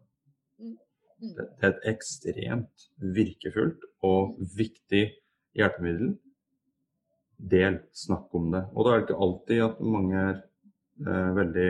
[0.59, 0.77] Mm.
[1.19, 5.05] Det det er et ekstremt virkefullt og viktig
[5.57, 6.17] hjelpemiddel.
[7.39, 8.65] Del, snakk om det.
[8.75, 10.35] Og da er det ikke alltid at mange er
[11.07, 11.69] eh, veldig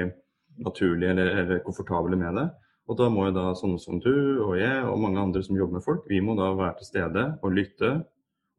[0.66, 2.48] naturlige eller, eller komfortable med det.
[2.90, 5.78] Og da må jo da sånne som du og jeg og mange andre som jobber
[5.78, 7.92] med folk, vi må da være til stede og lytte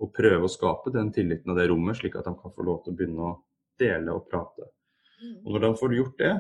[0.01, 2.85] og prøve å skape den tilliten og det rommet, slik at de kan få lov
[2.85, 3.33] til å begynne å
[3.81, 4.71] dele og prate.
[5.21, 5.35] Mm.
[5.43, 6.35] Og når de får gjort det,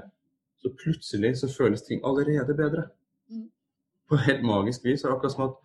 [0.60, 2.86] så plutselig så føles ting allerede bedre.
[3.32, 3.48] Mm.
[4.08, 5.58] På helt magisk vis er det akkurat som at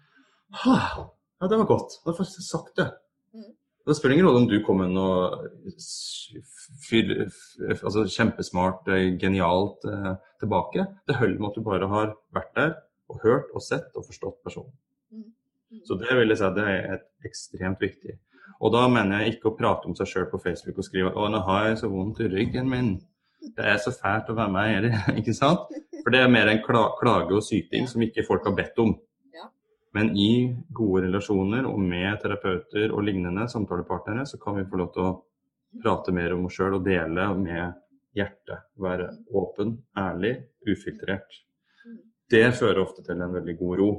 [0.64, 0.80] ha,
[1.42, 2.00] ja, det var godt.
[2.06, 2.90] Da får jeg sagt det.
[3.86, 5.46] Det spiller ingen rolle om du kommer med noe
[7.86, 10.88] altså kjempesmart, eh, genialt eh, tilbake.
[11.06, 12.72] Det holder med at du bare har vært der
[13.14, 14.74] og hørt og sett og forstått personen.
[15.14, 15.28] Mm.
[15.72, 15.84] Mm.
[15.86, 18.18] Så det vil jeg si det er ekstremt viktig.
[18.62, 21.30] Og da mener jeg ikke å prate om seg sjøl på Facebook og skrive 'Å,
[21.30, 22.96] nå har jeg så vondt i ryggen min'.
[23.56, 25.70] Det er så fælt å være med her, ikke sant?
[26.02, 28.96] For det er mer en kla klage og syting som ikke folk har bedt om.
[29.96, 34.92] Men i gode relasjoner og med terapeuter og lignende samtalepartnere, så kan vi få lov
[34.92, 35.14] til å
[35.84, 37.78] prate mer om oss sjøl og dele med
[38.16, 38.68] hjertet.
[38.82, 40.34] Være åpen, ærlig,
[40.68, 41.40] ufiltrert.
[42.32, 43.90] Det fører ofte til en veldig god ro.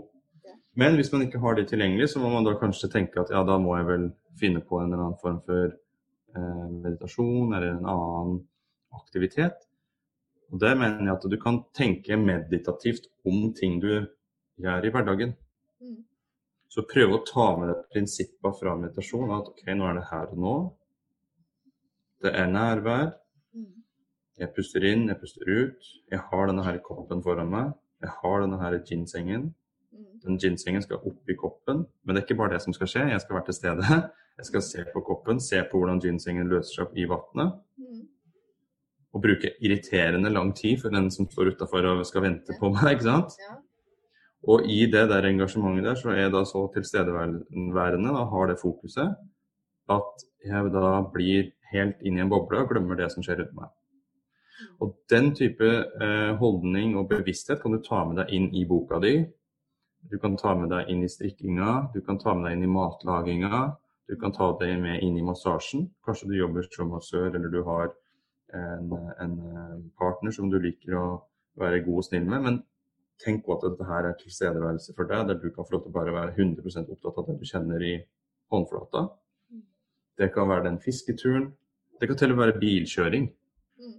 [0.77, 3.41] Men hvis man ikke har det tilgjengelig, så må man da kanskje tenke at ja,
[3.49, 7.89] da må jeg vel finne på en eller annen form for eh, meditasjon eller en
[7.95, 8.37] annen
[8.99, 9.65] aktivitet.
[10.53, 13.91] Og det mener jeg at du kan tenke meditativt om ting du
[14.61, 15.33] gjør i hverdagen.
[15.87, 16.03] Mm.
[16.73, 19.33] Så prøv å ta med deg prinsipper fra meditasjon.
[19.39, 20.57] At ok, nå er det her og nå.
[22.25, 23.15] Det er nærvær.
[23.57, 23.71] Mm.
[24.43, 25.93] Jeg puster inn, jeg puster ut.
[26.13, 27.73] Jeg har denne her koppen foran meg.
[28.05, 29.49] Jeg har denne her ginsengen.
[29.95, 30.11] Mm.
[30.25, 31.87] Den ginsengen skal opp i koppen.
[32.05, 33.07] Men det er ikke bare det som skal skje.
[33.15, 34.01] Jeg skal være til stede.
[34.37, 37.55] Jeg skal se på koppen, se på hvordan ginsengen løser seg opp i vannet.
[37.81, 38.03] Mm.
[39.17, 42.99] Og bruke irriterende lang tid for den som står utafor og skal vente på meg.
[42.99, 43.39] ikke sant?
[43.41, 43.57] Ja.
[44.47, 48.61] Og i det der engasjementet der, så er jeg da så tilstedeværende og har det
[48.63, 49.17] fokuset
[49.91, 53.57] at jeg da blir helt inn i en boble og glemmer det som skjer rundt
[53.59, 53.73] meg.
[54.83, 59.01] Og den type eh, holdning og bevissthet kan du ta med deg inn i boka
[59.03, 59.19] di.
[60.11, 62.73] Du kan ta med deg inn i strikkinga, du kan ta med deg inn i
[62.79, 63.67] matlaginga,
[64.07, 65.89] Du kan ta det med inn i massasjen.
[66.07, 67.89] Kanskje du jobber som massør, eller du har
[68.55, 71.07] en, en eh, partner som du liker å
[71.59, 72.45] være god og snill med.
[72.45, 72.61] Men
[73.23, 75.93] tenk på at dette her er tilstedeværelse for deg, der du kan få lov til
[75.93, 77.95] å bare være 100 opptatt av det du kjenner i
[78.53, 79.07] håndflata.
[80.17, 81.51] Det kan være den fisketuren.
[82.01, 83.27] Det kan til og med være bilkjøring.
[83.81, 83.97] Mm.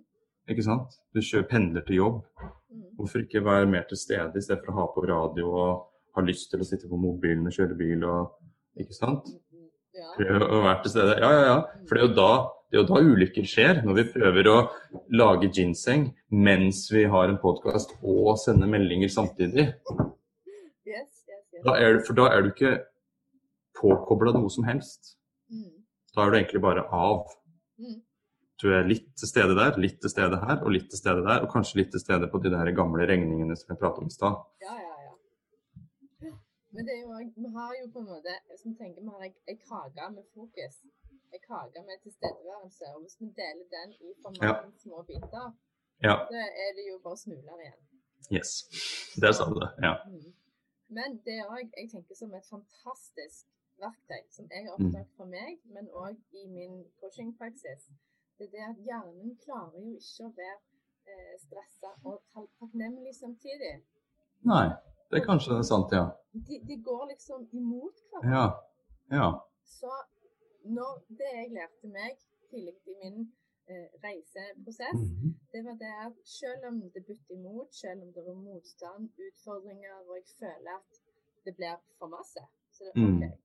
[0.54, 0.98] Ikke sant?
[1.14, 2.22] Du kjører pendler til jobb.
[2.70, 2.86] Mm.
[2.98, 5.84] Hvorfor ikke være mer til stede i stedet for å ha på radio og
[6.18, 8.36] ha lyst til å sitte på mobilen og kjøre bil og
[8.78, 9.26] Ikke sant?
[10.18, 11.16] Prøv å være til stede.
[11.18, 11.58] Ja, ja, ja.
[11.90, 12.32] For det er jo da,
[12.68, 13.82] det er jo da ulykker skjer.
[13.88, 14.58] Når vi prøver å
[15.16, 19.70] lage ginseng mens vi har en podkast og sender meldinger samtidig.
[20.88, 21.64] Yes, yes, yes.
[21.64, 22.74] Da er, for da er du ikke
[23.78, 25.16] påkobla noe som helst.
[25.48, 25.86] Mm.
[26.16, 27.32] Da er du egentlig bare av.
[27.80, 28.02] Mm.
[28.60, 31.44] Du er litt til stede der, litt til stede her og litt til stede der,
[31.46, 34.16] og kanskje litt til stede på de der gamle regningene som jeg pratet om i
[34.16, 34.40] stad.
[34.66, 36.32] Ja, ja, ja.
[36.74, 39.32] Men det er jo vi har jo på en måte som tenker vi har ei,
[39.48, 40.82] ei kake med fokus,
[41.50, 45.46] kake med tilstedeværelse, og hvis vi deler den i for mange små biter,
[46.08, 46.16] Ja.
[46.32, 47.82] så er det jo bare smuler igjen.
[48.36, 48.50] Yes.
[49.22, 49.72] Der sa du det.
[49.88, 49.94] Ja.
[50.08, 50.32] Mm.
[50.98, 53.38] Men det er òg, jeg tenker, som et fantastisk
[53.84, 54.86] verktøy, som jeg har Mm.
[54.86, 57.84] oppdaget for meg, men òg i min coachingpraksis.
[58.38, 60.60] Det er det at hjernen klarer jo ikke å være
[61.12, 62.16] eh, stressa og
[62.60, 63.76] takknemlig samtidig.
[64.52, 64.66] Nei,
[65.10, 66.06] det er kanskje sant, ja.
[66.48, 68.32] De, de går liksom imot hverandre.
[68.38, 68.46] Ja.
[69.20, 69.28] Ja.
[69.66, 69.92] Så
[70.70, 72.18] når det jeg lærte meg
[72.50, 73.34] tidlig i min
[73.70, 75.36] eh, reiseprosess, Mhm.
[75.54, 79.94] det var det at selv om det butter imot, selv om det er motstand, utfordringer,
[80.10, 80.92] og jeg føler at
[81.46, 82.42] det blir for masse,
[82.72, 83.18] så det er Mm.
[83.18, 83.40] OK.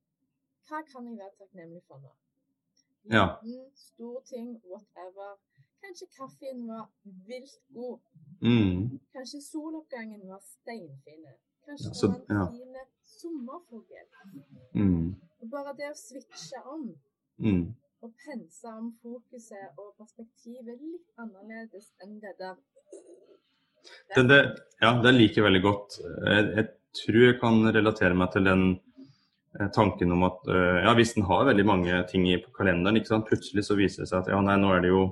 [0.69, 2.13] Hva kan jeg være takknemlig for nå?
[3.17, 3.27] Ja.
[3.75, 5.31] Stor ting, whatever.
[5.83, 7.99] Kanskje kaffen var vilt god.
[8.43, 9.01] Mm.
[9.15, 11.33] Kanskje soloppgangen var steinfine.
[11.67, 14.09] Kanskje Ja, så- det var en fin sommerfugl.
[14.75, 15.15] Mm.
[15.51, 16.99] Bare det å switche om
[17.39, 17.73] Mm.
[18.03, 22.57] og pense om fokuset og perspektivet litt annerledes enn det der
[24.15, 24.41] Det, det,
[24.83, 25.97] ja, det liker jeg veldig godt.
[26.29, 26.67] Jeg, jeg
[26.99, 28.63] tror jeg kan relatere meg til den
[29.59, 33.11] eh, tanken om at eh, ja, hvis en har veldig mange ting i kalenderen, ikke
[33.15, 33.27] sant?
[33.27, 35.03] plutselig så viser det seg at ja, nei, nå er det jo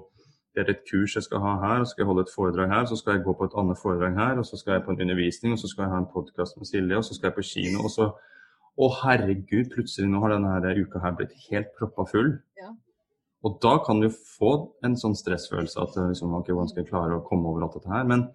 [0.54, 2.72] det er et kurs jeg skal ha her, og så skal jeg holde et foredrag
[2.74, 4.94] her, så skal jeg gå på et annet foredrag her, og så skal jeg på
[4.94, 7.36] en undervisning, og så skal jeg ha en podkast med Silje, og så skal jeg
[7.38, 8.08] på kino, og så
[8.78, 12.30] Å, herregud, plutselig nå har denne her uka her blitt helt proppa full.
[12.60, 12.70] Ja.
[13.44, 14.52] Og da kan du få
[14.84, 17.76] en sånn stressfølelse at eh, liksom, ok, hvordan skal jeg klare å komme over alt
[17.78, 18.04] dette her?
[18.08, 18.28] Men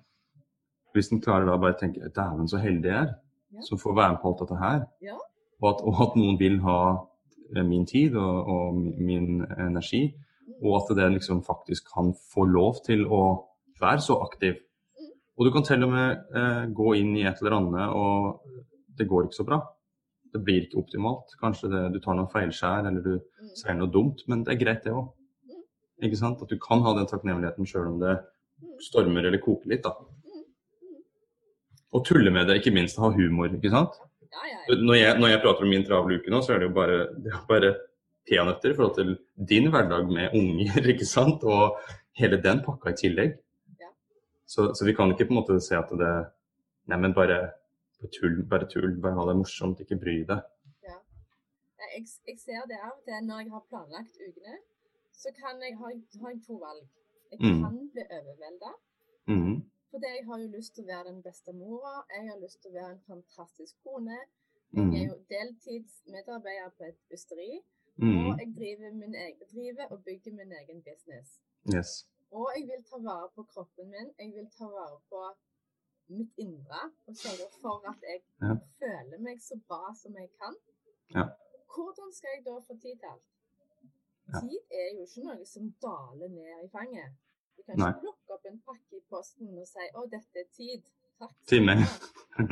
[0.96, 3.16] hvis en klarer da bare å tenke dæven, så heldig jeg er
[3.56, 3.62] Ja.
[3.64, 5.16] som får være med på alt dette her, Ja.
[5.62, 6.78] og, at, og at noen vil ha
[7.56, 10.16] eh, min tid og, og min energi,
[10.64, 13.22] og at det liksom faktisk kan få lov til å
[13.80, 14.56] være så aktiv.
[15.00, 15.10] Mm.
[15.38, 18.42] Og du kan til og med eh, gå inn i et eller annet, og
[18.98, 19.62] det går ikke så bra.
[20.36, 21.32] Det blir ikke optimalt.
[21.40, 23.50] Kanskje det, du tar noen feilskjær, eller du Mm.
[23.56, 25.06] sier noe dumt, men det er greit, det òg.
[25.48, 25.62] Mm.
[26.10, 26.42] Ikke sant?
[26.44, 28.18] At du kan ha den takknemligheten sjøl om det
[28.84, 29.92] stormer eller koker litt, da.
[29.96, 30.42] Mm.
[30.42, 30.96] Mm.
[31.96, 33.96] Og tulle med det, ikke minst ha humor, ikke sant.
[34.26, 34.76] Ja, ja, ja.
[34.82, 36.98] Når jeg, når jeg prater om min travle uke nå, så er det jo bare,
[37.24, 37.74] det er bare
[38.28, 39.14] peanøtter i forhold til
[39.54, 41.44] din hverdag med unger, ikke sant.
[41.48, 41.78] Og
[42.20, 43.38] hele den pakka i tillegg.
[43.80, 43.92] Ja.
[44.48, 46.16] Så, så vi kan ikke på en måte se at det
[46.88, 47.38] Nei, men bare,
[48.00, 48.96] bare tull, bare tull.
[49.02, 50.42] Bare ha det morsomt, ikke bry deg.
[50.88, 50.98] Ja.
[51.96, 54.58] Jeg, jeg ser det av og til når jeg har planlagt ukene,
[55.16, 55.92] så kan jeg ha,
[56.24, 56.88] ha to valg.
[57.32, 57.62] Jeg Mm.
[57.64, 58.72] kan bli overvelda,
[59.28, 59.56] Mm.
[59.92, 61.94] fordi jeg har jo lyst til å være den beste mora.
[62.16, 64.20] Jeg har lyst til å være en fantastisk kone.
[64.76, 67.62] Jeg er jo deltidsmedarbeider på et ysteri.
[67.98, 68.28] Mm.
[68.28, 71.40] Og jeg driver, min egen, driver og bygger min egen business.
[71.76, 71.90] Yes.
[72.32, 74.10] Og jeg vil ta vare på kroppen min.
[74.20, 75.20] Jeg vil ta vare på
[76.10, 78.56] mitt indre og sørge for at jeg Ja.
[78.82, 80.56] føler meg så bra som jeg kan.
[81.16, 81.26] Ja.
[81.76, 83.28] Hvordan skal jeg da få tid til alt?
[84.34, 84.40] Ja.
[84.42, 87.10] Tid er jo ikke noe som daler ned i fanget.
[87.58, 87.90] Du kan Nei.
[87.90, 90.88] ikke plukke opp en pakke i posten og si 'Å, dette er tid'.
[91.20, 91.32] Takk.
[91.48, 91.62] Til.
[91.70, 91.76] Nei.
[91.76, 92.46] Nei,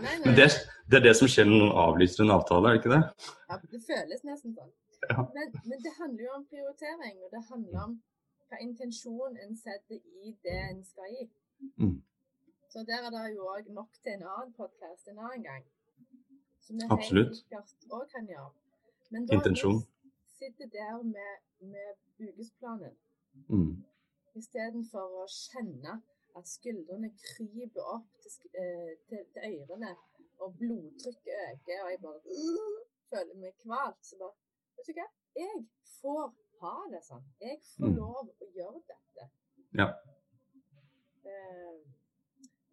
[0.00, 0.46] nei, Men det,
[0.90, 3.02] det er det som skjer når noen avlyser en avtale, er det ikke det?
[3.50, 4.72] Ja, det føles nesten sånn.
[5.10, 5.20] Ja.
[5.36, 8.02] Men, men det handler jo om prioritering, og det handler om
[8.48, 11.26] hva intensjon en setter i det en skal gi.
[11.82, 11.98] Mm.
[12.76, 15.62] Så der er det jo òg nok til en annen podkast en annen gang.
[16.60, 17.38] Som vi Absolutt.
[17.96, 18.50] òg kan gjøre.
[19.10, 19.78] Men da Intensjon.
[20.38, 21.32] sitter der med,
[21.72, 21.88] med
[22.28, 22.96] ukesplanen,
[23.48, 23.84] Mm.
[24.34, 26.02] istedenfor å kjenne
[26.36, 29.96] at skuldrene kryper opp til, eh, til, til ørene,
[30.38, 32.78] og blodtrykket øker, og jeg bare uh,
[33.10, 34.00] føler meg kvalt.
[34.04, 34.32] Så bare
[34.76, 35.08] Vet du hva?
[35.36, 35.66] Jeg
[36.00, 37.24] får ha det sånn.
[37.40, 37.96] Jeg får Mm.
[37.96, 39.30] lov å gjøre dette.
[39.80, 39.86] Ja.
[41.24, 41.80] Eh,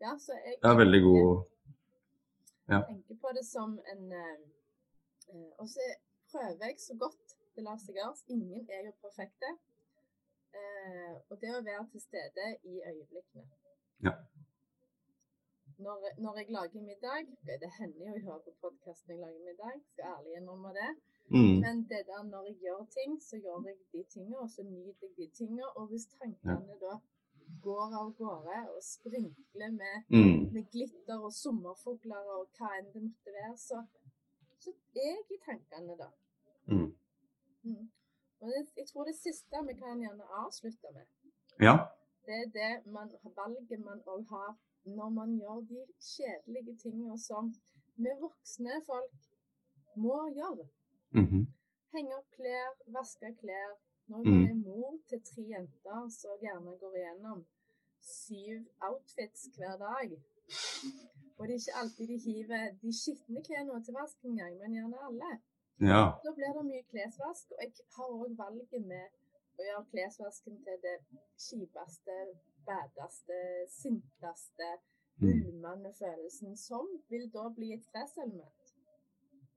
[0.03, 1.43] ja, så jeg Det er veldig god
[2.87, 4.39] tenker på det som en eh,
[5.31, 5.83] eh, Og så
[6.31, 7.25] prøver jeg så godt
[7.55, 8.17] det lar seg gjøre.
[8.33, 9.49] Ingen er jo perfekte.
[10.57, 13.45] Eh, og det å være til stede i øyeblikkene.
[14.07, 14.13] Ja.
[15.85, 17.29] Når, når jeg lager middag
[17.61, 20.91] Det hender jo jeg hører på podkasten jeg lager middag, skal ærlig innrømme det.
[21.35, 21.55] Mm.
[21.63, 25.07] Men det der når jeg gjør ting, så gjør jeg de tingene, og så nyter
[25.07, 25.69] jeg de tingene.
[25.77, 26.97] Og hvis tankene da
[27.61, 30.53] går av gårde og sprinkler med, Mm.
[30.53, 33.85] med glitter og sommerfugler og hva enn det måtte være, så,
[34.59, 36.09] så er jeg i tankene da.
[36.67, 36.89] Mm.
[37.63, 37.91] Mm.
[38.41, 41.05] Og det, jeg tror det siste vi kan gjerne avslutte med,
[41.61, 41.75] Ja.
[42.25, 47.53] det er det man, valget man òg har når man gjør de kjedelige tingene som
[47.95, 49.11] vi voksne folk
[49.95, 50.67] må gjøre.
[51.13, 51.45] -hmm.
[51.93, 53.71] Henge opp klær, vaske klær.
[54.07, 54.31] Når Mm.
[54.31, 57.45] man er mor til tre jenter som gjerne går igjennom
[58.01, 60.07] syv outfits hver dag.
[61.37, 64.97] Og det er ikke alltid de hiver de skitne klærne til vask engang, men gjerne
[65.07, 65.31] alle.
[65.91, 66.03] Ja.
[66.23, 67.51] Da blir det mye klesvask.
[67.51, 69.05] Og jeg har òg valget med
[69.59, 70.97] å gjøre klesvasken til det
[71.45, 72.15] kjipeste,
[72.67, 73.39] badeste,
[73.81, 74.69] sinteste,
[75.21, 75.27] Mm.
[75.47, 78.73] ulmende følelsen, som vil da bli et stresselement.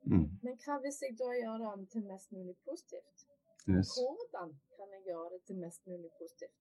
[0.04, 0.28] Mm.
[0.42, 3.25] Men hva hvis jeg da gjør det om til mest mulig positivt?
[3.68, 3.88] Yes.
[3.98, 6.56] Hvordan kan jeg gjøre det til mest mulig positivt?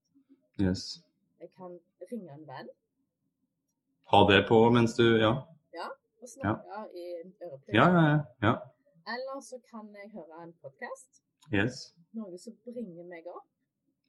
[0.60, 0.82] yes.
[1.40, 1.78] Jeg kan
[2.12, 2.68] ringe en venn
[4.12, 5.32] Ha det på mens du Ja.
[5.74, 5.88] Ja,
[6.22, 7.04] og snakke i
[7.44, 7.74] ørepluggen.
[7.74, 8.18] Ja, ja, ja.
[8.46, 8.54] ja.
[9.14, 11.22] Eller så kan jeg høre en podkast,
[11.54, 11.94] Yes.
[12.12, 13.46] noe som bringer meg opp.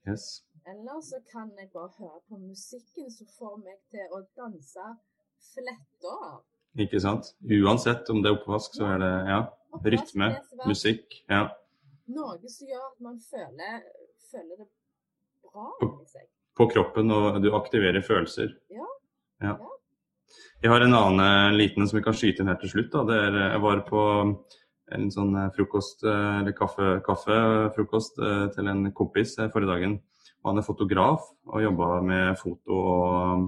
[0.08, 0.44] Yes.
[0.66, 4.86] Eller så kan jeg bare høre på musikken som får meg til å danse
[5.52, 6.40] fletta av.
[6.78, 7.34] Ikke sant?
[7.42, 9.40] Uansett om det er oppvask, så er det ja.
[9.84, 10.28] Rytme,
[10.66, 11.14] musikk.
[11.30, 11.48] Ja.
[12.08, 13.82] Noe som gjør at man føler,
[14.30, 14.68] føler det
[15.44, 16.28] bra På- i seg.
[16.58, 18.54] På kroppen, og du aktiverer følelser.
[18.74, 18.86] Ja.
[19.44, 19.56] ja.
[20.62, 22.90] Jeg har en annen eh, liten som vi kan skyte inn her til slutt.
[22.90, 23.04] Da.
[23.06, 24.02] Det er, eh, jeg var på
[24.96, 29.94] en sånn eh, frokost, eh, eller kaffe, kaffefrokost eh, til en kompis eh, forrige dagen.
[30.48, 33.46] Han er fotograf og jobba med foto og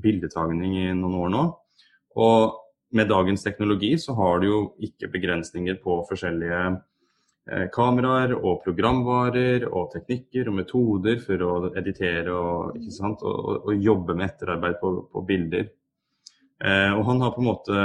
[0.00, 1.44] bildetagning i noen år nå.
[2.22, 2.56] Og
[2.96, 6.80] med dagens teknologi så har du jo ikke begrensninger på forskjellige eh,
[7.74, 14.14] kameraer og programvarer og teknikker og metoder for å editere og, og, og, og jobbe
[14.14, 15.70] med etterarbeid på, på bilder.
[16.60, 17.78] Eh, og han har på en måte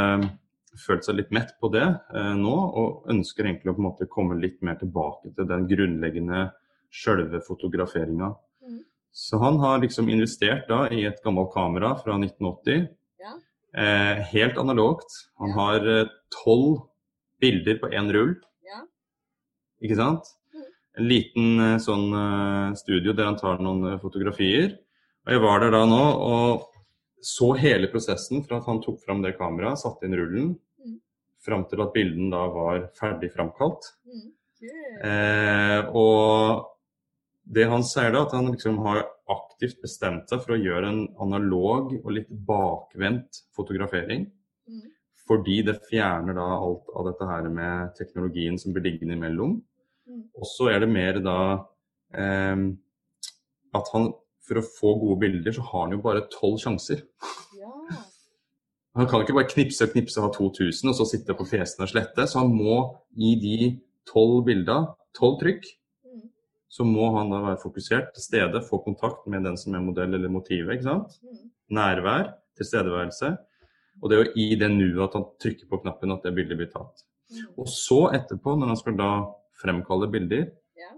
[0.80, 4.10] følt seg litt mett på det eh, nå, og ønsker egentlig å på en måte
[4.12, 6.50] komme litt mer tilbake til den grunnleggende
[6.96, 8.34] sjølve fotograferinga.
[8.64, 8.82] Mm.
[9.16, 12.90] Så han har liksom investert da i et gammelt kamera fra 1980.
[13.24, 13.38] Ja.
[13.76, 15.22] Eh, helt analogt.
[15.40, 16.12] Han har eh,
[16.44, 16.84] tolv
[17.44, 18.36] bilder på én rull.
[19.86, 20.32] Ikke sant?
[20.96, 24.78] En liten eh, sånn eh, studio der han tar noen eh, fotografier.
[25.26, 26.72] Og jeg var der da nå og
[27.26, 30.56] så hele prosessen fra at han tok fram det kameraet, satte inn rullen,
[30.86, 31.00] Mm.
[31.42, 33.88] fram til at bilden da var ferdig framkalt.
[34.06, 34.32] Mm.
[35.10, 36.66] Eh, og
[37.46, 41.02] det han sier da, at han liksom har aktivt bestemt seg for å gjøre en
[41.22, 44.28] analog og litt bakvendt fotografering.
[44.70, 44.84] Mm.
[45.26, 49.60] Fordi det fjerner da alt av dette her med teknologien som blir liggende imellom.
[50.08, 50.26] Mm.
[50.38, 51.38] Og så er det mer da
[52.16, 52.66] eh,
[53.76, 54.12] at han
[54.46, 57.02] for å få gode bilder, så har han jo bare tolv sjanser.
[57.58, 57.72] Ja.
[58.96, 61.84] Han kan ikke bare knipse og knipse og ha 2000 og så sitte på PC-en
[61.88, 62.28] og slette.
[62.30, 62.78] Så han må
[63.18, 63.72] i de
[64.08, 65.66] tolv bildene, tolv trykk,
[66.06, 66.30] Mm.
[66.70, 70.14] så må han da være fokusert til stede, få kontakt med den som er modell
[70.14, 70.78] eller motivet.
[70.78, 71.18] ikke sant?
[71.24, 71.50] Mm.
[71.76, 73.38] Nærvær, tilstedeværelse.
[74.02, 76.58] Og det er jo i det nuet at han trykker på knappen at det bildet
[76.58, 77.04] blir tatt.
[77.32, 77.48] Mm.
[77.58, 79.10] Og så etterpå, når han skal da
[79.62, 80.90] fremkalle bilder, Ja.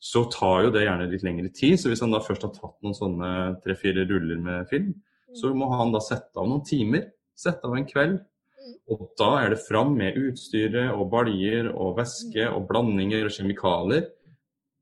[0.00, 1.78] så tar jo det gjerne litt lengre tid.
[1.78, 4.94] Så hvis han da først har tatt noen sånne tre-fire ruller med film,
[5.34, 7.10] så må han da sette av noen timer.
[7.36, 8.18] Sette av en kveld.
[8.20, 8.74] Mm.
[8.90, 14.08] Og da er det fram med utstyret og baljer og væske og blandinger og kjemikalier.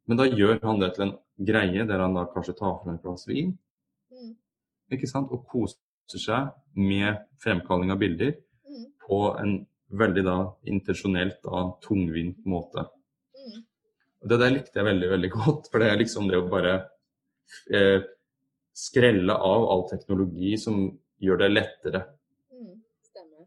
[0.07, 3.03] Men da gjør han det til en greie der han da kanskje tar fram et
[3.03, 3.59] glass vin
[4.12, 4.37] Mm.
[4.93, 5.28] ikke sant?
[5.32, 5.76] og koser
[6.20, 8.37] seg med fremkalling av bilder
[8.68, 8.85] Mm.
[9.09, 12.87] på en veldig da intensjonelt da tungvint måte.
[14.25, 16.75] Og Det der likte jeg veldig veldig godt, for det er liksom det å bare
[17.70, 18.01] eh,
[18.75, 20.87] skrelle av all teknologi som
[21.22, 22.01] gjør det lettere.
[22.53, 22.81] Mm.
[23.05, 23.47] Stemmer.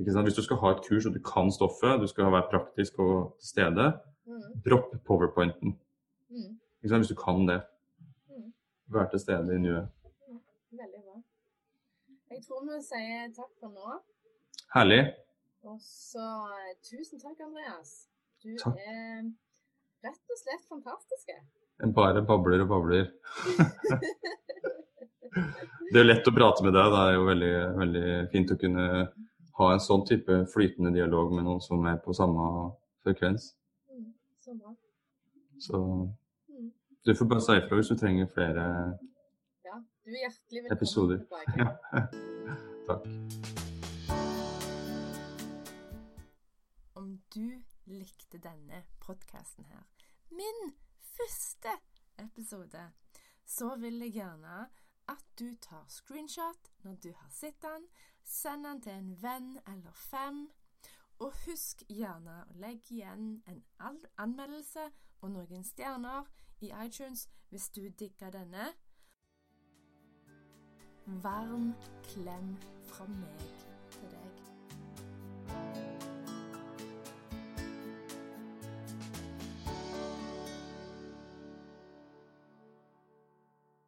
[0.00, 3.36] Hvis du skal ha et kurs og du kan stoffet, du skal være praktisk og
[3.38, 3.92] til stede,
[4.24, 4.40] Mm.
[4.64, 5.74] dropp powerpointen.
[6.32, 6.58] Mm.
[6.80, 7.58] Hvis du kan det.
[8.30, 8.54] Mm.
[8.88, 9.88] Vær til stede i nuet.
[10.72, 11.18] Veldig bra.
[12.30, 13.98] Jeg tror vi sier takk for nå.
[14.74, 15.02] Herlig.
[15.62, 16.24] Og så
[16.56, 18.08] eh, tusen takk, Andreas.
[18.42, 18.80] Du Takk.
[18.80, 19.28] er
[20.04, 21.36] rett og slett fantastiske.
[21.96, 23.10] Bare babler og babler.
[25.92, 26.92] Det er lett å prate med deg.
[26.92, 28.84] Det er jo veldig, veldig fint å kunne
[29.58, 32.44] ha en sånn type flytende dialog med noen som er på samme
[33.06, 33.52] frekvens.
[33.90, 34.12] Mm.
[34.42, 34.74] Så bra.
[35.62, 35.80] Så
[37.04, 38.64] du får bare si ifra hvis du trenger flere
[39.66, 39.76] Ja,
[40.06, 41.18] du er hjertelig velkommen Episoder.
[41.22, 41.62] tilbake.
[42.88, 43.02] Takk.
[46.94, 47.46] Om du
[47.90, 49.84] likte denne podkasten her,
[50.30, 51.76] min første
[52.18, 52.90] episode,
[53.44, 54.66] så vil jeg gjerne
[55.08, 57.88] at du tar screenshot når du har sett den,
[58.24, 60.46] send den til en venn eller fem,
[61.18, 63.62] og husk gjerne å legge igjen en
[64.18, 64.88] anmeldelse
[65.20, 66.26] og noen stjerner
[66.64, 68.72] i iTunes hvis du digger denne.
[71.06, 71.74] Varm
[72.08, 72.56] klem
[72.88, 73.46] fra meg
[73.92, 74.33] til deg.